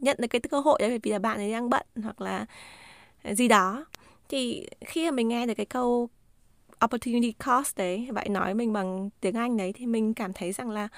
nhận 0.00 0.16
được 0.20 0.28
cái 0.28 0.40
cơ 0.40 0.60
hội 0.60 0.78
đấy 0.80 0.88
bởi 0.90 0.98
vì 1.02 1.10
là 1.10 1.18
bạn 1.18 1.38
ấy 1.38 1.52
đang 1.52 1.70
bận 1.70 1.86
hoặc 2.02 2.20
là 2.20 2.46
gì 3.24 3.48
đó. 3.48 3.84
Thì 4.28 4.66
khi 4.80 5.04
mà 5.04 5.10
mình 5.10 5.28
nghe 5.28 5.46
được 5.46 5.54
cái 5.54 5.66
câu 5.66 6.08
opportunity 6.84 7.32
cost 7.32 7.76
đấy 7.76 8.08
bạn 8.12 8.32
nói 8.32 8.54
mình 8.54 8.72
bằng 8.72 9.10
tiếng 9.20 9.34
Anh 9.34 9.56
đấy 9.56 9.72
thì 9.72 9.86
mình 9.86 10.14
cảm 10.14 10.32
thấy 10.32 10.52
rằng 10.52 10.70
là 10.70 10.88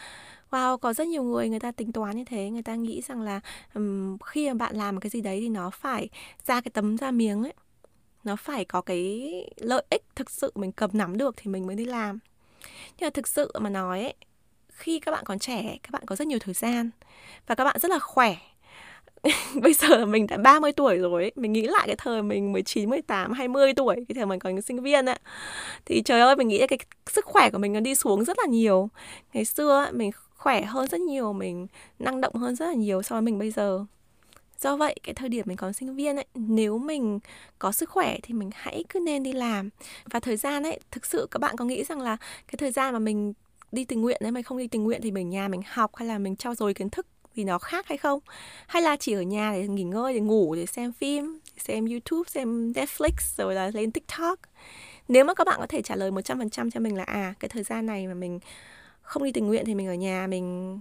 wow 0.51 0.79
có 0.79 0.93
rất 0.93 1.07
nhiều 1.07 1.23
người 1.23 1.49
người 1.49 1.61
ta 1.61 1.73
tính 1.73 1.93
toán 1.93 2.17
như 2.17 2.25
thế 2.25 2.51
người 2.51 2.63
ta 2.63 2.75
nghĩ 2.75 3.01
rằng 3.01 3.23
là 3.23 3.41
um, 3.75 4.19
khi 4.19 4.49
mà 4.49 4.55
bạn 4.55 4.77
làm 4.77 5.01
cái 5.01 5.11
gì 5.11 5.21
đấy 5.21 5.41
thì 5.41 5.49
nó 5.49 5.71
phải 5.71 6.09
ra 6.47 6.61
cái 6.61 6.71
tấm 6.75 6.99
ra 6.99 7.11
miếng 7.11 7.43
ấy. 7.43 7.53
Nó 8.25 8.37
phải 8.37 8.65
có 8.65 8.81
cái 8.81 9.33
lợi 9.57 9.85
ích 9.91 10.03
thực 10.17 10.31
sự 10.31 10.53
mình 10.55 10.73
cầm 10.73 10.91
nắm 10.93 11.17
được 11.17 11.35
thì 11.37 11.51
mình 11.51 11.67
mới 11.67 11.77
đi 11.77 11.85
làm. 11.85 12.19
Nhưng 12.99 13.07
mà 13.07 13.11
thực 13.11 13.29
sự 13.29 13.53
mà 13.61 13.71
nói 13.71 14.03
ấy, 14.03 14.15
khi 14.69 15.01
các 15.01 15.13
bạn 15.13 15.25
còn 15.25 15.39
trẻ 15.39 15.79
các 15.83 15.91
bạn 15.91 16.03
có 16.07 16.17
rất 16.17 16.27
nhiều 16.27 16.39
thời 16.39 16.55
gian 16.55 16.91
và 17.47 17.55
các 17.55 17.65
bạn 17.65 17.79
rất 17.81 17.91
là 17.91 17.99
khỏe. 17.99 18.37
bây 19.63 19.75
giờ 19.75 19.89
là 19.97 20.05
mình 20.05 20.27
đã 20.27 20.37
30 20.37 20.73
tuổi 20.73 20.99
rồi 20.99 21.23
ấy. 21.23 21.33
Mình 21.37 21.53
nghĩ 21.53 21.63
lại 21.63 21.87
cái 21.87 21.97
thời 21.97 22.23
mình 22.23 22.53
19, 22.53 22.91
18, 22.91 23.33
20 23.33 23.73
tuổi 23.75 23.95
Cái 23.95 24.15
thời 24.15 24.27
mình 24.27 24.39
còn 24.39 24.63
sinh 24.63 24.83
viên 24.83 25.07
ấy. 25.07 25.19
Thì 25.85 26.03
trời 26.03 26.21
ơi 26.21 26.37
mình 26.37 26.49
nghĩ 26.49 26.67
cái 26.67 26.79
sức 27.07 27.25
khỏe 27.25 27.51
của 27.51 27.59
mình 27.59 27.73
nó 27.73 27.81
đi 27.81 27.95
xuống 27.95 28.25
rất 28.25 28.39
là 28.39 28.47
nhiều 28.47 28.89
Ngày 29.33 29.45
xưa 29.45 29.91
mình 29.93 30.11
khỏe 30.37 30.63
hơn 30.63 30.89
rất 30.89 31.01
nhiều 31.01 31.33
Mình 31.33 31.67
năng 31.99 32.21
động 32.21 32.35
hơn 32.35 32.57
rất 32.57 32.67
là 32.67 32.75
nhiều 32.75 33.03
so 33.03 33.15
với 33.15 33.23
mình 33.23 33.39
bây 33.39 33.51
giờ 33.51 33.85
Do 34.59 34.77
vậy 34.77 34.97
cái 35.03 35.15
thời 35.15 35.29
điểm 35.29 35.45
mình 35.49 35.57
còn 35.57 35.73
sinh 35.73 35.97
viên 35.97 36.17
ấy 36.17 36.27
Nếu 36.35 36.79
mình 36.79 37.19
có 37.59 37.73
sức 37.73 37.91
khỏe 37.91 38.19
thì 38.23 38.35
mình 38.35 38.51
hãy 38.55 38.85
cứ 38.89 39.01
nên 39.01 39.23
đi 39.23 39.33
làm 39.33 39.71
Và 40.05 40.21
thời 40.21 40.37
gian 40.37 40.63
ấy 40.63 40.81
Thực 40.91 41.07
sự 41.07 41.29
các 41.31 41.39
bạn 41.39 41.57
có 41.57 41.65
nghĩ 41.65 41.85
rằng 41.85 42.01
là 42.01 42.17
Cái 42.17 42.55
thời 42.59 42.71
gian 42.71 42.93
mà 42.93 42.99
mình 42.99 43.33
đi 43.73 43.85
tình 43.85 44.01
nguyện 44.01 44.21
ấy 44.25 44.31
Mình 44.31 44.43
không 44.43 44.59
đi 44.59 44.69
tình 44.69 44.85
nguyện 44.85 45.01
thì 45.03 45.11
mình 45.11 45.31
nhà 45.31 45.49
mình 45.49 45.63
học 45.67 45.97
Hay 45.97 46.09
là 46.09 46.19
mình 46.19 46.37
trao 46.37 46.55
dồi 46.55 46.75
kiến 46.75 46.91
thức 46.91 47.07
vì 47.35 47.45
nó 47.45 47.59
khác 47.59 47.89
hay 47.89 47.99
không? 47.99 48.21
Hay 48.67 48.83
là 48.83 48.97
chỉ 48.97 49.13
ở 49.13 49.23
nhà 49.23 49.53
để 49.53 49.69
nghỉ 49.69 49.83
ngơi, 49.83 50.15
để 50.15 50.21
ngủ, 50.21 50.55
để 50.55 50.67
xem 50.67 50.93
phim, 50.93 51.39
xem 51.59 51.87
youtube, 51.87 52.29
xem 52.31 52.73
netflix, 52.73 53.13
rồi 53.37 53.55
là 53.55 53.71
lên 53.75 53.91
tiktok? 53.91 54.41
Nếu 55.09 55.25
mà 55.25 55.35
các 55.35 55.47
bạn 55.47 55.61
có 55.61 55.67
thể 55.67 55.83
trả 55.83 55.97
lời 55.97 56.11
100% 56.11 56.71
cho 56.71 56.81
mình 56.81 56.97
là 56.97 57.05
à 57.05 57.35
cái 57.41 57.49
thời 57.49 57.63
gian 57.63 57.87
này 57.87 58.07
mà 58.07 58.15
mình 58.15 58.41
không 59.03 59.25
đi 59.25 59.33
tình 59.33 59.47
nguyện 59.47 59.65
thì 59.67 59.75
mình 59.75 59.87
ở 59.87 59.95
nhà, 59.95 60.27
mình 60.27 60.81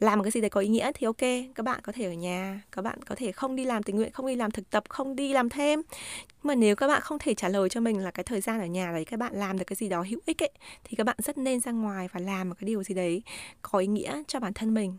làm 0.00 0.18
một 0.18 0.22
cái 0.22 0.30
gì 0.30 0.40
đấy 0.40 0.50
có 0.50 0.60
ý 0.60 0.68
nghĩa 0.68 0.90
thì 0.94 1.04
ok, 1.04 1.54
các 1.54 1.62
bạn 1.64 1.80
có 1.82 1.92
thể 1.92 2.04
ở 2.04 2.12
nhà, 2.12 2.60
các 2.72 2.82
bạn 2.82 3.02
có 3.02 3.14
thể 3.14 3.32
không 3.32 3.56
đi 3.56 3.64
làm 3.64 3.82
tình 3.82 3.96
nguyện, 3.96 4.12
không 4.12 4.26
đi 4.26 4.36
làm 4.36 4.50
thực 4.50 4.70
tập, 4.70 4.84
không 4.88 5.16
đi 5.16 5.32
làm 5.32 5.48
thêm. 5.48 5.82
Mà 6.42 6.54
nếu 6.54 6.76
các 6.76 6.88
bạn 6.88 7.00
không 7.00 7.18
thể 7.18 7.34
trả 7.34 7.48
lời 7.48 7.68
cho 7.68 7.80
mình 7.80 7.98
là 7.98 8.10
cái 8.10 8.24
thời 8.24 8.40
gian 8.40 8.60
ở 8.60 8.66
nhà 8.66 8.92
đấy 8.92 9.04
các 9.04 9.16
bạn 9.16 9.34
làm 9.34 9.58
được 9.58 9.64
cái 9.64 9.76
gì 9.76 9.88
đó 9.88 10.02
hữu 10.02 10.20
ích 10.26 10.42
ấy, 10.42 10.50
thì 10.84 10.96
các 10.96 11.04
bạn 11.04 11.16
rất 11.18 11.38
nên 11.38 11.60
ra 11.60 11.72
ngoài 11.72 12.08
và 12.12 12.20
làm 12.20 12.48
một 12.48 12.54
cái 12.60 12.66
điều 12.66 12.82
gì 12.82 12.94
đấy 12.94 13.22
có 13.62 13.78
ý 13.78 13.86
nghĩa 13.86 14.22
cho 14.28 14.40
bản 14.40 14.52
thân 14.52 14.74
mình 14.74 14.96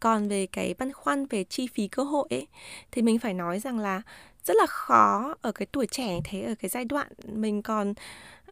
còn 0.00 0.28
về 0.28 0.46
cái 0.46 0.74
băn 0.78 0.92
khoăn 0.92 1.26
về 1.26 1.44
chi 1.44 1.66
phí 1.66 1.88
cơ 1.88 2.02
hội 2.02 2.26
ấy 2.30 2.46
thì 2.90 3.02
mình 3.02 3.18
phải 3.18 3.34
nói 3.34 3.60
rằng 3.60 3.78
là 3.78 4.02
rất 4.44 4.56
là 4.56 4.66
khó 4.66 5.34
ở 5.42 5.52
cái 5.52 5.66
tuổi 5.72 5.86
trẻ 5.86 6.14
như 6.14 6.20
thế 6.24 6.42
ở 6.42 6.54
cái 6.54 6.68
giai 6.68 6.84
đoạn 6.84 7.08
mình 7.26 7.62
còn 7.62 7.94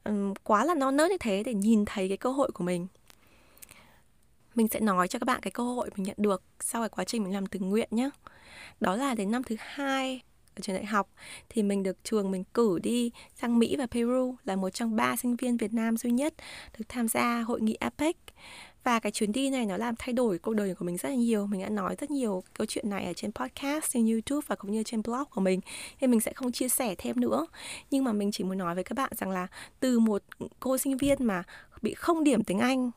um, 0.05 0.35
quá 0.45 0.65
là 0.65 0.75
non 0.75 0.97
nớt 0.97 1.11
như 1.11 1.19
thế 1.21 1.43
để 1.43 1.55
nhìn 1.55 1.85
thấy 1.85 2.09
cái 2.09 2.17
cơ 2.17 2.31
hội 2.31 2.51
của 2.55 2.65
mình. 2.65 2.87
Mình 4.55 4.69
sẽ 4.69 4.81
nói 4.81 5.09
cho 5.09 5.19
các 5.19 5.25
bạn 5.25 5.41
cái 5.43 5.51
cơ 5.51 5.63
hội 5.63 5.91
mình 5.97 6.05
nhận 6.05 6.17
được 6.19 6.43
sau 6.61 6.83
cái 6.83 6.89
quá 6.89 7.05
trình 7.05 7.23
mình 7.25 7.35
làm 7.35 7.47
tình 7.47 7.71
nguyện 7.71 7.89
nhé 7.91 8.11
đó 8.81 8.97
là 8.97 9.15
đến 9.15 9.31
năm 9.31 9.43
thứ 9.43 9.57
hai 9.59 10.21
ở 10.55 10.61
trường 10.61 10.77
đại 10.77 10.85
học 10.85 11.11
thì 11.49 11.63
mình 11.63 11.83
được 11.83 12.05
trường 12.05 12.31
mình 12.31 12.45
cử 12.45 12.79
đi 12.83 13.11
sang 13.35 13.59
Mỹ 13.59 13.77
và 13.77 13.87
Peru 13.87 14.37
là 14.45 14.57
một 14.57 14.71
trong 14.71 14.97
ba 14.97 15.17
sinh 15.17 15.37
viên 15.37 15.57
Việt 15.57 15.73
Nam 15.73 15.97
duy 15.97 16.11
nhất 16.11 16.35
được 16.79 16.85
tham 16.89 17.09
gia 17.09 17.41
hội 17.41 17.61
nghị 17.61 17.75
APEC 17.75 18.17
và 18.85 18.99
cái 18.99 19.13
chuyến 19.13 19.33
đi 19.33 19.51
này 19.51 19.67
nó 19.67 19.77
làm 19.77 19.95
thay 19.99 20.13
đổi 20.13 20.39
cuộc 20.39 20.55
đời 20.55 20.75
của 20.75 20.85
mình 20.85 20.97
rất 20.97 21.09
là 21.09 21.15
nhiều. 21.15 21.47
Mình 21.47 21.61
đã 21.61 21.69
nói 21.69 21.97
rất 22.01 22.11
nhiều 22.11 22.43
câu 22.55 22.67
chuyện 22.67 22.91
này 22.91 23.07
ở 23.07 23.13
trên 23.13 23.33
podcast, 23.33 23.93
trên 23.93 24.07
youtube 24.07 24.45
và 24.47 24.57
cũng 24.57 24.71
như 24.71 24.83
trên 24.83 25.03
blog 25.03 25.25
của 25.31 25.41
mình. 25.41 25.61
Nên 26.01 26.11
mình 26.11 26.21
sẽ 26.21 26.33
không 26.33 26.53
chia 26.53 26.69
sẻ 26.69 26.95
thêm 26.99 27.21
nữa. 27.21 27.47
Nhưng 27.91 28.05
mà 28.05 28.13
mình 28.13 28.31
chỉ 28.33 28.45
muốn 28.45 28.59
nói 28.59 28.75
với 28.75 28.85
các 28.85 28.95
bạn 28.95 29.13
rằng 29.17 29.31
là 29.31 29.47
từ 29.81 29.99
một 29.99 30.23
cô 30.61 30.79
sinh 30.79 30.97
viên 30.97 31.25
mà 31.27 31.43
bị 31.83 31.95
không 31.95 32.25
điểm 32.25 32.45
tiếng 32.45 32.59
anh 32.59 32.91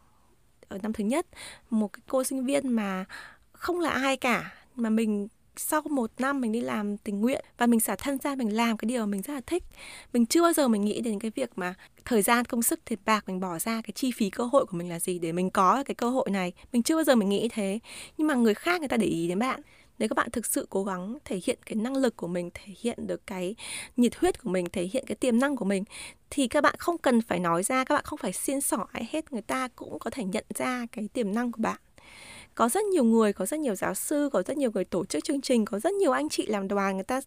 ở 0.68 0.78
năm 0.84 0.94
thứ 0.94 1.04
nhất, 1.04 1.28
một 1.70 1.94
cái 1.94 2.02
cô 2.10 2.24
sinh 2.24 2.46
viên 2.46 2.68
mà 2.68 3.06
không 3.52 3.80
là 3.80 3.90
ai 3.90 4.18
cả, 4.18 4.54
mà 4.76 4.90
mình 4.90 5.28
sau 5.56 5.82
một 5.82 6.12
năm 6.20 6.42
mình 6.42 6.52
đi 6.52 6.62
làm 6.62 6.98
tình 6.98 7.22
nguyện 7.22 7.46
và 7.58 7.68
mình 7.68 7.80
xả 7.80 7.96
thân 7.96 8.18
ra, 8.24 8.36
mình 8.36 8.56
làm 8.56 8.78
cái 8.78 8.86
điều 8.86 9.06
mình 9.06 9.22
rất 9.22 9.34
là 9.34 9.42
thích. 9.46 9.64
Mình 10.14 10.26
chưa 10.26 10.42
bao 10.42 10.54
giờ 10.54 10.68
mình 10.68 10.86
nghĩ 10.86 11.02
đến 11.02 11.20
cái 11.20 11.32
việc 11.36 11.50
mà 11.56 11.74
thời 12.06 12.22
gian, 12.22 12.46
công 12.46 12.64
sức 12.64 12.80
tiền 12.86 13.00
bạc 13.06 13.24
mình 13.28 13.40
bỏ 13.40 13.60
ra, 13.60 13.82
cái 13.82 13.92
chi 13.96 14.12
phí, 14.12 14.30
cơ 14.30 14.44
hội 14.44 14.66
của 14.66 14.78
mình 14.78 14.90
là 14.90 15.00
gì 15.00 15.20
để 15.20 15.32
mình 15.32 15.50
có 15.50 15.84
cái 15.86 15.96
cơ 15.96 16.10
hội 16.10 16.30
này. 16.30 16.54
Mình 16.72 16.84
chưa 16.84 16.96
bao 16.96 17.04
giờ 17.04 17.16
mình 17.16 17.30
nghĩ 17.30 17.50
thế. 17.52 17.80
Nhưng 18.18 18.28
mà 18.28 18.36
người 18.36 18.54
khác 18.54 18.82
người 18.82 18.90
ta 18.90 18.98
để 18.98 19.08
ý 19.08 19.28
đến 19.28 19.40
bạn. 19.40 19.62
Nếu 20.00 20.10
các 20.10 20.16
bạn 20.16 20.32
thực 20.32 20.46
sự 20.46 20.68
cố 20.70 20.84
gắng 20.84 21.18
thể 21.26 21.40
hiện 21.46 21.60
cái 21.66 21.76
năng 21.76 21.96
lực 21.96 22.18
của 22.18 22.28
mình, 22.28 22.50
thể 22.54 22.74
hiện 22.82 23.08
được 23.08 23.28
cái 23.28 23.56
nhiệt 23.98 24.16
huyết 24.16 24.44
của 24.44 24.50
mình, 24.50 24.66
thể 24.72 24.90
hiện 24.94 25.04
cái 25.08 25.16
tiềm 25.16 25.40
năng 25.40 25.56
của 25.56 25.66
mình, 25.66 25.84
thì 26.30 26.48
các 26.48 26.62
bạn 26.62 26.76
không 26.78 26.98
cần 26.98 27.22
phải 27.22 27.40
nói 27.40 27.64
ra, 27.64 27.84
các 27.84 27.96
bạn 27.96 28.04
không 28.04 28.20
phải 28.20 28.34
xin 28.34 28.62
sỏi 28.62 28.88
hết. 29.10 29.34
Người 29.34 29.42
ta 29.42 29.68
cũng 29.68 30.00
có 30.00 30.10
thể 30.10 30.24
nhận 30.24 30.46
ra 30.56 30.86
cái 30.92 31.08
tiềm 31.14 31.36
năng 31.36 31.52
của 31.52 31.62
bạn 31.62 31.78
có 32.56 32.70
rất 32.70 32.84
nhiều 32.84 33.04
người, 33.04 33.34
có 33.34 33.46
rất 33.46 33.60
nhiều 33.60 33.76
giáo 33.76 33.94
sư, 33.94 34.30
có 34.34 34.44
rất 34.44 34.58
nhiều 34.58 34.72
người 34.74 34.86
tổ 34.86 35.06
chức 35.06 35.24
chương 35.24 35.42
trình, 35.42 35.66
có 35.66 35.80
rất 35.80 35.94
nhiều 35.94 36.12
anh 36.12 36.30
chị 36.30 36.46
làm 36.46 36.68
đoàn, 36.68 36.96
người 36.96 37.04
ta 37.04 37.22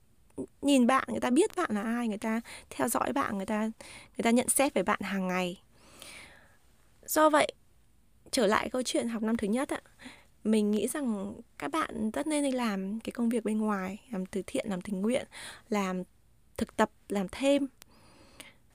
nhìn 0.62 0.86
bạn, 0.86 1.04
người 1.08 1.20
ta 1.20 1.30
biết 1.30 1.56
bạn 1.56 1.70
là 1.74 1.82
ai, 1.82 2.08
người 2.08 2.18
ta 2.18 2.40
theo 2.70 2.88
dõi 2.88 3.12
bạn, 3.12 3.36
người 3.36 3.46
ta 3.46 3.60
người 4.16 4.22
ta 4.22 4.30
nhận 4.30 4.48
xét 4.48 4.74
về 4.74 4.82
bạn 4.82 5.00
hàng 5.00 5.28
ngày. 5.28 5.62
Do 7.06 7.30
vậy, 7.30 7.52
trở 8.30 8.46
lại 8.46 8.70
câu 8.70 8.82
chuyện 8.82 9.08
học 9.08 9.22
năm 9.22 9.36
thứ 9.36 9.46
nhất 9.46 9.68
ạ, 9.68 9.80
mình 10.44 10.70
nghĩ 10.70 10.88
rằng 10.88 11.34
các 11.58 11.70
bạn 11.70 12.10
rất 12.10 12.26
nên 12.26 12.44
đi 12.44 12.52
làm 12.52 13.00
cái 13.00 13.12
công 13.12 13.28
việc 13.28 13.44
bên 13.44 13.58
ngoài, 13.58 14.00
làm 14.10 14.26
từ 14.26 14.42
thiện, 14.46 14.66
làm 14.68 14.80
tình 14.80 15.00
nguyện, 15.02 15.26
làm 15.68 16.02
thực 16.56 16.76
tập, 16.76 16.90
làm 17.08 17.26
thêm. 17.32 17.66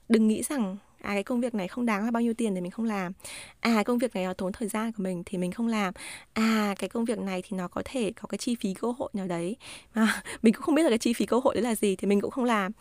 Đừng 0.08 0.28
nghĩ 0.28 0.42
rằng 0.42 0.76
à 1.02 1.12
cái 1.12 1.22
công 1.22 1.40
việc 1.40 1.54
này 1.54 1.68
không 1.68 1.86
đáng 1.86 2.04
là 2.04 2.10
bao 2.10 2.22
nhiêu 2.22 2.34
tiền 2.34 2.54
thì 2.54 2.60
mình 2.60 2.70
không 2.70 2.86
làm. 2.86 3.12
À 3.60 3.82
công 3.82 3.98
việc 3.98 4.14
này 4.14 4.24
nó 4.24 4.34
tốn 4.34 4.52
thời 4.52 4.68
gian 4.68 4.92
của 4.92 5.02
mình 5.02 5.22
thì 5.26 5.38
mình 5.38 5.52
không 5.52 5.66
làm. 5.66 5.94
À 6.32 6.74
cái 6.78 6.88
công 6.88 7.04
việc 7.04 7.18
này 7.18 7.42
thì 7.42 7.56
nó 7.56 7.68
có 7.68 7.82
thể 7.84 8.12
có 8.20 8.26
cái 8.26 8.38
chi 8.38 8.56
phí 8.60 8.74
cơ 8.74 8.92
hội 8.98 9.10
nào 9.12 9.26
đấy. 9.26 9.56
Mà 9.94 10.22
mình 10.42 10.54
cũng 10.54 10.62
không 10.62 10.74
biết 10.74 10.82
là 10.82 10.88
cái 10.88 10.98
chi 10.98 11.12
phí 11.12 11.26
cơ 11.26 11.40
hội 11.44 11.54
đấy 11.54 11.64
là 11.64 11.74
gì 11.74 11.96
thì 11.96 12.08
mình 12.08 12.20
cũng 12.20 12.30
không 12.30 12.44
làm 12.44 12.72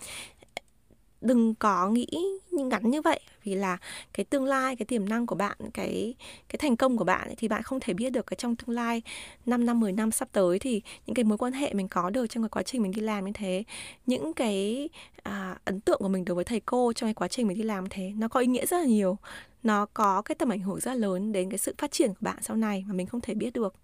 đừng 1.22 1.56
có 1.56 1.90
nghĩ 1.90 2.08
ngắn 2.52 2.92
như 2.92 3.02
vậy. 3.02 3.20
Vì 3.44 3.56
là 3.56 3.78
cái 4.14 4.24
tương 4.24 4.46
lai 4.46 4.76
cái 4.76 4.86
tiềm 4.86 5.10
năng 5.10 5.26
của 5.26 5.36
bạn 5.36 5.58
cái 5.74 6.16
cái 6.50 6.58
thành 6.58 6.76
công 6.76 6.98
của 6.98 7.04
bạn 7.04 7.28
ấy, 7.28 7.36
thì 7.38 7.48
bạn 7.48 7.64
không 7.64 7.80
thể 7.80 7.94
biết 7.94 8.10
được 8.10 8.28
cái 8.28 8.36
trong 8.38 8.56
tương 8.56 8.76
lai 8.76 9.02
5 9.46 9.66
năm 9.66 9.80
10 9.80 9.92
năm 9.92 10.12
sắp 10.12 10.28
tới 10.32 10.60
thì 10.60 10.82
những 11.08 11.14
cái 11.14 11.24
mối 11.24 11.38
quan 11.38 11.54
hệ 11.54 11.74
mình 11.74 11.88
có 11.88 12.10
được 12.10 12.28
trong 12.28 12.44
cái 12.44 12.50
quá 12.50 12.64
trình 12.64 12.84
mình 12.84 12.92
đi 12.92 13.02
làm 13.02 13.26
như 13.26 13.32
thế. 13.34 13.64
Những 14.06 14.34
cái 14.34 14.90
à, 15.24 15.58
ấn 15.66 15.82
tượng 15.82 16.00
của 16.02 16.10
mình 16.10 16.26
đối 16.26 16.36
với 16.36 16.44
thầy 16.44 16.60
cô 16.60 16.94
trong 16.94 17.08
cái 17.08 17.14
quá 17.14 17.28
trình 17.28 17.48
mình 17.48 17.58
đi 17.58 17.64
làm 17.64 17.84
như 17.84 17.90
thế 17.92 18.12
nó 18.18 18.28
có 18.28 18.40
ý 18.40 18.48
nghĩa 18.48 18.66
rất 18.66 18.78
là 18.78 18.86
nhiều. 18.86 19.18
Nó 19.64 19.86
có 19.94 20.22
cái 20.22 20.36
tầm 20.36 20.50
ảnh 20.50 20.60
hưởng 20.60 20.80
rất 20.80 20.92
là 20.92 20.98
lớn 20.98 21.32
đến 21.32 21.50
cái 21.50 21.58
sự 21.58 21.76
phát 21.78 21.92
triển 21.92 22.10
của 22.10 22.20
bạn 22.20 22.38
sau 22.42 22.58
này 22.58 22.84
mà 22.88 22.94
mình 22.94 23.08
không 23.08 23.22
thể 23.22 23.34
biết 23.34 23.54
được. 23.54 23.76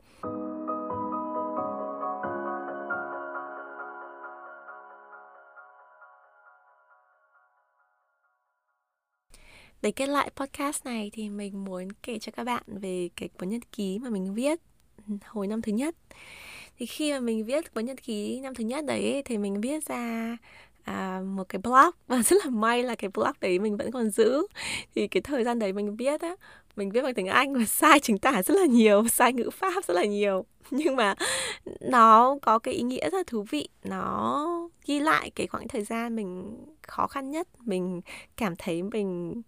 Để 9.82 9.92
kết 9.92 10.10
lại 10.10 10.32
podcast 10.36 10.86
này 10.86 11.10
thì 11.13 11.30
mình 11.30 11.66
muốn 11.66 11.88
kể 12.04 12.20
cho 12.20 12.32
các 12.32 12.44
bạn 12.44 12.63
về 12.68 13.10
cái 13.16 13.30
cuốn 13.30 13.50
nhật 13.50 13.62
ký 13.72 14.00
mà 14.00 14.10
mình 14.10 14.34
viết 14.34 14.60
ừ, 15.08 15.13
hồi 15.26 15.48
năm 15.48 15.62
thứ 15.62 15.72
nhất. 15.72 15.96
Thì 16.80 16.86
khi 16.86 17.12
mà 17.12 17.20
mình 17.20 17.46
viết 17.46 17.74
cuốn 17.74 17.86
nhật 17.86 18.04
ký 18.04 18.40
năm 18.40 18.56
thứ 18.56 18.63
nhất 18.63 18.86
đấy 18.86 19.22
thì 19.26 19.38
mình 19.38 19.62
viết 19.62 19.88
ra 19.88 20.38
à, 20.84 21.22
một 21.26 21.50
cái 21.50 21.60
blog 21.63 21.90
và 22.08 22.22
rất 22.24 22.46
là 22.46 22.52
may 22.52 22.84
là 22.84 22.96
cái 22.96 23.10
blog 23.13 23.32
đấy 23.42 23.60
mình 23.60 23.78
vẫn 23.78 23.92
còn 23.92 24.10
giữ. 24.10 24.48
Thì 24.96 25.08
cái 25.08 25.22
thời 25.22 25.44
gian 25.44 25.60
đấy 25.60 25.74
mình 25.74 25.96
viết 25.96 26.22
á 26.22 26.36
mình 26.76 26.92
viết 26.92 27.02
bằng 27.02 27.13
tiếng 27.13 27.28
Anh 27.28 27.54
và 27.54 27.66
sai 27.68 28.00
chính 28.00 28.18
tả 28.18 28.44
rất 28.44 28.56
là 28.58 28.66
nhiều 28.66 29.08
sai 29.12 29.34
ngữ 29.34 29.50
pháp 29.50 29.86
rất 29.86 29.94
là 29.94 30.06
nhiều. 30.06 30.46
Nhưng 30.72 30.96
mà 30.96 31.16
nó 31.82 32.38
có 32.42 32.60
cái 32.60 32.74
ý 32.74 32.82
nghĩa 32.82 33.10
rất 33.10 33.18
là 33.18 33.24
thú 33.28 33.46
vị 33.50 33.70
nó 33.84 34.70
ghi 34.86 35.00
lại 35.00 35.32
cái 35.36 35.48
khoảng 35.48 35.68
thời 35.68 35.84
gian 35.84 36.16
mình 36.16 36.58
khó 36.82 37.08
khăn 37.08 37.32
nhất 37.32 37.48
mình 37.60 38.02
cảm 38.38 38.56
thấy 38.56 38.84
mình 38.84 39.42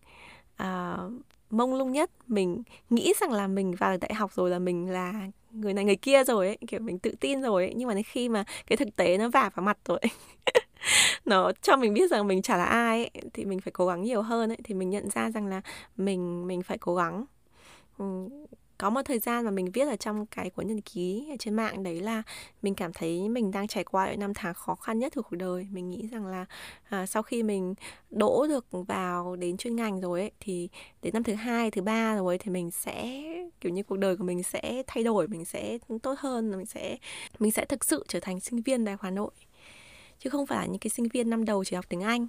uh, 0.64 1.12
mông 1.50 1.76
lung 1.76 1.92
nhất. 1.92 2.12
Mình 2.28 2.64
nghĩ 2.90 3.14
rằng 3.22 3.32
là 3.32 3.48
mình 3.48 3.76
vào 3.76 3.98
đại 3.98 4.14
học 4.14 4.34
rồi 4.34 4.50
là 4.50 4.60
mình 4.60 4.90
là 4.90 5.14
người 5.52 5.74
này 5.74 5.86
người 5.86 5.96
kia 5.96 6.24
rồi 6.24 6.48
ấy 6.48 6.58
kiểu 6.68 6.80
mình 6.80 7.00
tự 7.00 7.12
tin 7.20 7.42
rồi 7.42 7.64
ấy. 7.66 7.74
Nhưng 7.76 7.88
mà 7.88 7.94
đến 7.94 8.04
khi 8.04 8.30
mà 8.30 8.44
cái 8.68 8.78
thực 8.78 8.96
tế 8.96 9.18
nó 9.18 9.30
vả 9.30 9.50
vào 9.56 9.64
mặt 9.64 9.78
rồi 9.86 10.00
nó 11.26 11.52
cho 11.62 11.78
mình 11.78 11.94
biết 11.94 12.12
rằng 12.12 12.28
mình 12.28 12.42
chả 12.42 12.58
là 12.58 12.66
ai 12.66 13.06
ấy, 13.06 13.12
thì 13.34 13.46
mình 13.46 13.60
phải 13.62 13.72
cố 13.72 13.88
gắng 13.88 14.02
nhiều 14.02 14.22
hơn 14.22 14.52
ấy. 14.52 14.58
Thì 14.64 14.74
mình 14.76 14.90
nhận 14.90 15.10
ra 15.10 15.32
rằng 15.32 15.48
là 15.48 15.62
mình 15.98 16.48
mình 16.48 16.64
phải 16.64 16.78
cố 16.78 16.96
gắng. 16.96 17.26
Ừ, 17.98 18.30
có 18.80 18.90
một 18.90 19.02
thời 19.06 19.20
gian 19.20 19.46
mà 19.46 19.52
mình 19.52 19.72
viết 19.72 19.88
ở 19.88 19.96
trong 19.96 20.26
cái 20.26 20.50
cuốn 20.50 20.68
nhật 20.68 20.78
ký 20.94 21.28
ở 21.30 21.36
trên 21.40 21.54
mạng 21.54 21.84
đấy 21.84 22.02
là 22.02 22.24
mình 22.62 22.76
cảm 22.76 22.94
thấy 22.94 23.30
mình 23.30 23.52
đang 23.52 23.68
trải 23.68 23.84
qua 23.84 24.12
những 24.12 24.20
năm 24.20 24.34
tháng 24.34 24.54
khó 24.54 24.76
khăn 24.76 25.00
nhất 25.00 25.14
của 25.16 25.22
cuộc 25.22 25.36
đời. 25.36 25.68
Mình 25.72 25.90
nghĩ 25.90 26.08
rằng 26.12 26.26
là 26.26 26.46
à, 26.90 27.06
sau 27.06 27.24
khi 27.24 27.44
mình 27.44 27.74
đỗ 28.10 28.46
được 28.48 28.66
vào 28.72 29.36
đến 29.36 29.58
chuyên 29.58 29.76
ngành 29.76 30.02
rồi 30.02 30.20
ấy 30.20 30.32
thì 30.40 30.70
đến 31.02 31.14
năm 31.14 31.24
thứ 31.24 31.34
hai 31.34 31.72
thứ 31.72 31.82
ba 31.82 32.16
rồi 32.16 32.34
ấy, 32.34 32.38
thì 32.38 32.52
mình 32.52 32.72
sẽ 32.72 33.24
kiểu 33.62 33.72
như 33.72 33.84
cuộc 33.84 33.98
đời 33.98 34.18
của 34.18 34.24
mình 34.24 34.44
sẽ 34.44 34.84
thay 34.88 35.04
đổi 35.04 35.28
mình 35.28 35.46
sẽ 35.46 35.78
tốt 36.04 36.16
hơn 36.20 36.52
mình 36.52 36.66
sẽ 36.66 36.98
mình 37.40 37.52
sẽ 37.52 37.66
thực 37.66 37.86
sự 37.86 38.06
trở 38.08 38.20
thành 38.20 38.40
sinh 38.40 38.62
viên 38.62 38.86
đại 38.86 38.94
học 38.94 39.02
hà 39.02 39.10
nội. 39.12 39.32
Chứ 40.20 40.30
không 40.30 40.48
phải 40.48 40.58
là 40.58 40.66
những 40.66 40.80
cái 40.80 40.90
sinh 40.90 41.08
viên 41.14 41.30
năm 41.30 41.46
đầu 41.46 41.64
chỉ 41.64 41.76
học 41.76 41.86
tiếng 41.90 42.02
anh 42.02 42.28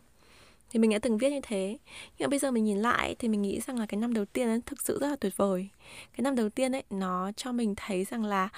thì 0.70 0.78
mình 0.78 0.90
đã 0.90 0.98
từng 0.98 1.18
viết 1.18 1.30
như 1.30 1.40
thế. 1.42 1.78
Nhưng 2.18 2.26
mà 2.26 2.30
bây 2.30 2.38
giờ 2.38 2.50
mình 2.50 2.64
nhìn 2.64 2.78
lại 2.78 3.16
thì 3.18 3.28
mình 3.28 3.42
nghĩ 3.42 3.61
rằng 3.61 3.78
là 3.78 3.87
cái 3.87 4.00
năm 4.00 4.14
đầu 4.14 4.24
tiên 4.24 4.48
ấy 4.48 4.61
thực 4.66 4.80
sự 4.80 4.98
rất 5.00 5.09
là 5.09 5.16
tuyệt 5.16 5.37
vời. 5.37 5.68
Cái 6.12 6.22
năm 6.22 6.35
đầu 6.35 6.48
tiên 6.48 6.72
ấy 6.72 6.83
nó 6.90 7.33
cho 7.37 7.52
mình 7.52 7.74
thấy 7.76 8.04
rằng 8.04 8.24
là 8.24 8.48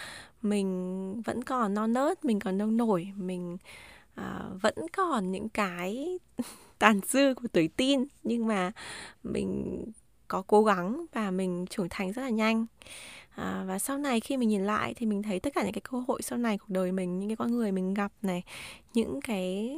mình 0.43 1.23
vẫn 1.23 1.45
còn 1.45 1.75
non 1.75 1.93
nớt 1.93 2.25
mình 2.25 2.41
còn 2.41 2.59
nông 2.59 2.77
nổi 2.77 3.13
mình 3.17 3.57
uh, 4.21 4.63
vẫn 4.63 4.75
còn 4.97 5.33
những 5.33 5.49
cái 5.49 6.19
tàn 6.79 7.01
dư 7.07 7.35
của 7.35 7.49
tuổi 7.53 7.69
tin 7.77 8.05
nhưng 8.23 8.47
mà 8.47 8.73
mình 9.23 9.85
có 10.29 10.43
cố 10.47 10.65
gắng 10.65 11.07
và 11.13 11.31
mình 11.31 11.67
trưởng 11.71 11.89
thành 11.91 12.13
rất 12.13 12.23
là 12.23 12.31
nhanh. 12.31 12.67
À, 13.37 13.65
và 13.67 13.79
sau 13.79 13.99
này 13.99 14.21
khi 14.21 14.37
mình 14.37 14.49
nhìn 14.49 14.65
lại 14.65 14.95
thì 14.95 15.07
mình 15.07 15.23
thấy 15.23 15.41
tất 15.41 15.55
cả 15.55 15.63
những 15.63 15.73
cái 15.73 15.83
cơ 15.91 15.99
hội 16.09 16.23
sau 16.23 16.39
này 16.39 16.59
cuộc 16.59 16.69
đời 16.69 16.93
mình 16.93 17.19
những 17.19 17.29
cái 17.29 17.37
con 17.37 17.57
người 17.57 17.73
mình 17.73 17.95
gặp 17.95 18.13
này 18.23 18.43
những 18.95 19.21
cái 19.21 19.77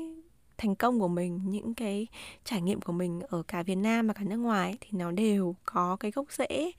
thành 0.65 0.75
công 0.75 1.01
của 1.01 1.09
mình 1.09 1.41
những 1.45 1.75
cái 1.75 2.07
trải 2.45 2.63
nghiệm 2.63 2.81
của 2.81 2.93
mình 2.93 3.21
ở 3.29 3.43
cả 3.43 3.63
Việt 3.63 3.75
Nam 3.75 4.07
và 4.07 4.15
cả 4.15 4.25
nước 4.25 4.37
ngoài 4.37 4.77
thì 4.81 4.89
nó 4.93 5.11
đều 5.11 5.55
có 5.65 5.97
cái 6.01 6.11
gốc 6.11 6.33
rễ 6.33 6.73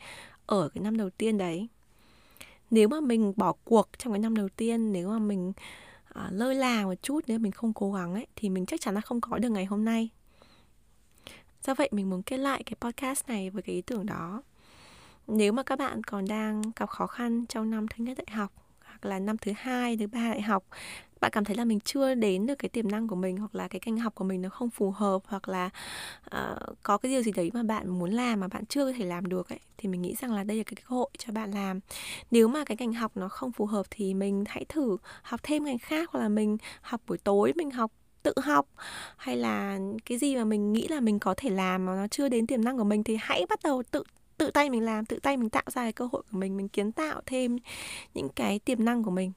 ở 0.45 0.69
cái 0.69 0.81
năm 0.81 0.97
đầu 0.97 1.09
tiên 1.09 1.37
đấy. 1.37 1.67
Nếu 2.71 2.87
mà 2.87 2.99
mình 2.99 3.33
bỏ 3.35 3.53
cuộc 3.63 3.89
trong 3.97 4.13
cái 4.13 4.19
năm 4.19 4.35
đầu 4.35 4.49
tiên 4.49 4.91
nếu 4.91 5.09
mà 5.09 5.19
mình 5.19 5.53
à, 6.13 6.29
lơ 6.31 6.53
là 6.53 6.85
một 6.85 6.93
chút 7.01 7.23
nếu 7.27 7.39
mình 7.39 7.51
không 7.51 7.73
cố 7.73 7.93
gắng 7.93 8.13
ấy 8.13 8.27
thì 8.35 8.49
mình 8.49 8.65
chắc 8.65 8.81
chắn 8.81 8.95
là 8.95 9.01
không 9.01 9.21
có 9.21 9.37
được 9.37 9.49
ngày 9.49 9.65
hôm 9.65 9.85
nay. 9.85 10.09
Do 11.63 11.73
vậy 11.73 11.89
mình 11.91 12.09
muốn 12.09 12.23
kết 12.23 12.37
lại 12.37 12.63
cái 12.63 12.75
podcast 12.81 13.27
này 13.27 13.49
với 13.49 13.61
cái 13.61 13.75
ý 13.75 13.81
tưởng 13.81 14.05
đó. 14.05 14.43
Nếu 15.27 15.53
mà 15.53 15.63
các 15.63 15.79
bạn 15.79 16.03
còn 16.03 16.25
đang 16.27 16.61
gặp 16.75 16.89
khó 16.89 17.07
khăn 17.07 17.45
trong 17.45 17.69
năm 17.69 17.87
thứ 17.87 18.03
nhất 18.03 18.17
đại 18.17 18.37
học 18.37 18.51
hoặc 18.85 19.05
là 19.05 19.19
năm 19.19 19.37
thứ 19.37 19.51
hai 19.55 19.97
thứ 19.97 20.07
ba 20.07 20.29
đại 20.29 20.41
học 20.41 20.63
bạn 21.21 21.31
cảm 21.31 21.45
thấy 21.45 21.55
là 21.55 21.65
mình 21.65 21.79
chưa 21.79 22.13
đến 22.13 22.45
được 22.45 22.55
cái 22.55 22.69
tiềm 22.69 22.91
năng 22.91 23.07
của 23.07 23.15
mình 23.15 23.37
hoặc 23.37 23.55
là 23.55 23.67
cái 23.67 23.79
kênh 23.79 23.97
học 23.97 24.15
của 24.15 24.23
mình 24.23 24.41
nó 24.41 24.49
không 24.49 24.69
phù 24.69 24.91
hợp 24.91 25.19
hoặc 25.25 25.49
là 25.49 25.69
uh, 26.35 26.77
có 26.83 26.97
cái 26.97 27.11
điều 27.11 27.21
gì 27.21 27.31
đấy 27.31 27.51
mà 27.53 27.63
bạn 27.63 27.89
muốn 27.89 28.11
làm 28.11 28.39
mà 28.39 28.47
bạn 28.47 28.65
chưa 28.65 28.85
có 28.85 28.97
thể 28.97 29.05
làm 29.05 29.25
được 29.25 29.49
ấy 29.49 29.59
thì 29.77 29.89
mình 29.89 30.01
nghĩ 30.01 30.15
rằng 30.15 30.33
là 30.33 30.43
đây 30.43 30.57
là 30.57 30.63
cái 30.63 30.75
cơ 30.75 30.95
hội 30.95 31.09
cho 31.17 31.33
bạn 31.33 31.51
làm. 31.51 31.79
Nếu 32.31 32.47
mà 32.47 32.63
cái 32.65 32.77
ngành 32.79 32.93
học 32.93 33.11
nó 33.15 33.29
không 33.29 33.51
phù 33.51 33.65
hợp 33.65 33.85
thì 33.89 34.13
mình 34.13 34.43
hãy 34.47 34.65
thử 34.69 34.97
học 35.21 35.39
thêm 35.43 35.63
ngành 35.63 35.77
khác 35.77 36.09
hoặc 36.11 36.19
là 36.19 36.29
mình 36.29 36.57
học 36.81 37.01
buổi 37.07 37.17
tối 37.17 37.53
mình 37.55 37.71
học 37.71 37.91
tự 38.23 38.33
học 38.43 38.67
hay 39.17 39.37
là 39.37 39.79
cái 40.05 40.17
gì 40.17 40.35
mà 40.35 40.45
mình 40.45 40.73
nghĩ 40.73 40.87
là 40.87 40.99
mình 40.99 41.19
có 41.19 41.33
thể 41.37 41.49
làm 41.49 41.85
mà 41.85 41.95
nó 41.95 42.07
chưa 42.07 42.29
đến 42.29 42.47
tiềm 42.47 42.63
năng 42.63 42.77
của 42.77 42.83
mình 42.83 43.03
thì 43.03 43.17
hãy 43.21 43.45
bắt 43.49 43.59
đầu 43.63 43.83
tự 43.91 44.03
tự 44.37 44.51
tay 44.51 44.69
mình 44.69 44.81
làm 44.81 45.05
tự 45.05 45.19
tay 45.19 45.37
mình 45.37 45.49
tạo 45.49 45.63
ra 45.67 45.81
cái 45.81 45.93
cơ 45.93 46.09
hội 46.11 46.23
của 46.31 46.37
mình 46.37 46.57
mình 46.57 46.69
kiến 46.69 46.91
tạo 46.91 47.21
thêm 47.25 47.57
những 48.13 48.29
cái 48.29 48.59
tiềm 48.59 48.85
năng 48.85 49.03
của 49.03 49.11
mình 49.11 49.31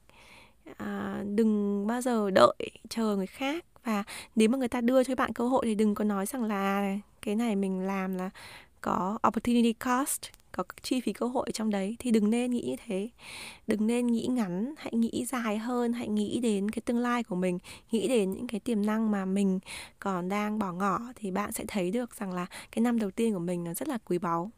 à, 0.77 1.23
đừng 1.35 1.87
bao 1.87 2.01
giờ 2.01 2.29
đợi 2.31 2.55
chờ 2.89 3.15
người 3.15 3.27
khác. 3.27 3.65
Và 3.83 4.03
nếu 4.35 4.49
mà 4.49 4.57
người 4.57 4.67
ta 4.67 4.81
đưa 4.81 5.03
cho 5.03 5.15
bạn 5.15 5.33
cơ 5.33 5.47
hội 5.47 5.65
thì 5.65 5.75
đừng 5.75 5.95
có 5.95 6.03
nói 6.03 6.25
rằng 6.25 6.43
là 6.43 6.97
cái 7.21 7.35
này 7.35 7.55
mình 7.55 7.79
làm 7.79 8.15
là 8.15 8.29
có 8.81 9.17
opportunity 9.27 9.73
cost 9.73 10.21
có 10.51 10.63
chi 10.81 11.01
phí 11.01 11.13
cơ 11.13 11.25
hội 11.25 11.51
trong 11.53 11.69
đấy. 11.69 11.95
Thì 11.99 12.11
đừng 12.11 12.29
nên 12.29 12.51
nghĩ 12.51 12.61
như 12.61 12.75
thế. 12.85 13.09
Đừng 13.67 13.87
nên 13.87 14.07
nghĩ 14.07 14.27
ngắn 14.29 14.73
hãy 14.77 14.93
nghĩ 14.93 15.25
dài 15.25 15.57
hơn 15.57 15.93
hãy 15.93 16.07
nghĩ 16.07 16.39
đến 16.39 16.71
cái 16.71 16.81
tương 16.81 16.99
lai 16.99 17.23
của 17.23 17.35
mình. 17.35 17.59
Nghĩ 17.91 18.07
đến 18.07 18.31
những 18.31 18.47
cái 18.47 18.59
tiềm 18.59 18.85
năng 18.85 19.11
mà 19.11 19.25
mình 19.25 19.59
còn 19.99 20.29
đang 20.29 20.59
bỏ 20.59 20.71
ngỏ 20.71 20.99
thì 21.15 21.31
bạn 21.31 21.51
sẽ 21.51 21.65
thấy 21.67 21.91
được 21.91 22.15
rằng 22.15 22.33
là 22.33 22.45
cái 22.71 22.81
năm 22.81 22.99
đầu 22.99 23.11
tiên 23.11 23.33
của 23.33 23.39
mình 23.39 23.63
nó 23.63 23.73
rất 23.73 23.87
là 23.87 23.97
quý 24.05 24.17
báu. 24.17 24.51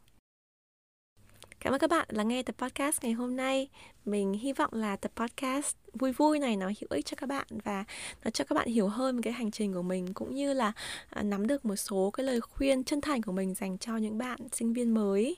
Cảm 1.62 1.74
ơn 1.74 1.78
các 1.78 1.90
bạn 1.90 2.08
lắng 2.10 2.28
nghe 2.28 2.42
tập 2.42 2.54
podcast 2.58 3.02
ngày 3.02 3.12
hôm 3.12 3.36
nay. 3.36 3.68
Mình 4.04 4.32
hy 4.32 4.52
vọng 4.52 4.70
là 4.72 4.96
tập 4.96 5.12
podcast 5.16 5.76
vui 5.92 6.12
vui 6.12 6.38
này 6.38 6.56
nó 6.56 6.66
hữu 6.66 6.88
ích 6.90 7.06
cho 7.06 7.14
các 7.16 7.26
bạn 7.26 7.46
và 7.64 7.84
nó 8.24 8.30
cho 8.30 8.44
các 8.44 8.54
bạn 8.54 8.68
hiểu 8.68 8.88
hơn 8.88 9.22
cái 9.22 9.32
hành 9.32 9.50
trình 9.50 9.74
của 9.74 9.82
mình, 9.82 10.14
cũng 10.14 10.34
như 10.34 10.52
là 10.52 10.72
à, 11.10 11.22
nắm 11.22 11.46
được 11.46 11.64
một 11.64 11.76
số 11.76 12.10
cái 12.10 12.26
lời 12.26 12.40
khuyên 12.40 12.84
chân 12.84 13.00
thành 13.00 13.22
của 13.22 13.32
mình 13.32 13.54
dành 13.54 13.78
cho 13.78 13.96
những 13.96 14.18
bạn 14.18 14.38
sinh 14.52 14.72
viên 14.72 14.94
mới. 14.94 15.36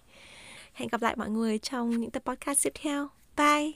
Hẹn 0.73 0.89
gặp 0.89 1.03
lại 1.03 1.17
mọi 1.17 1.31
người 1.31 1.59
trong 1.59 1.91
những 1.91 2.11
tập 2.11 2.23
podcast 2.27 2.65
tiếp 2.65 2.73
theo. 2.83 3.09
Bye! 3.37 3.73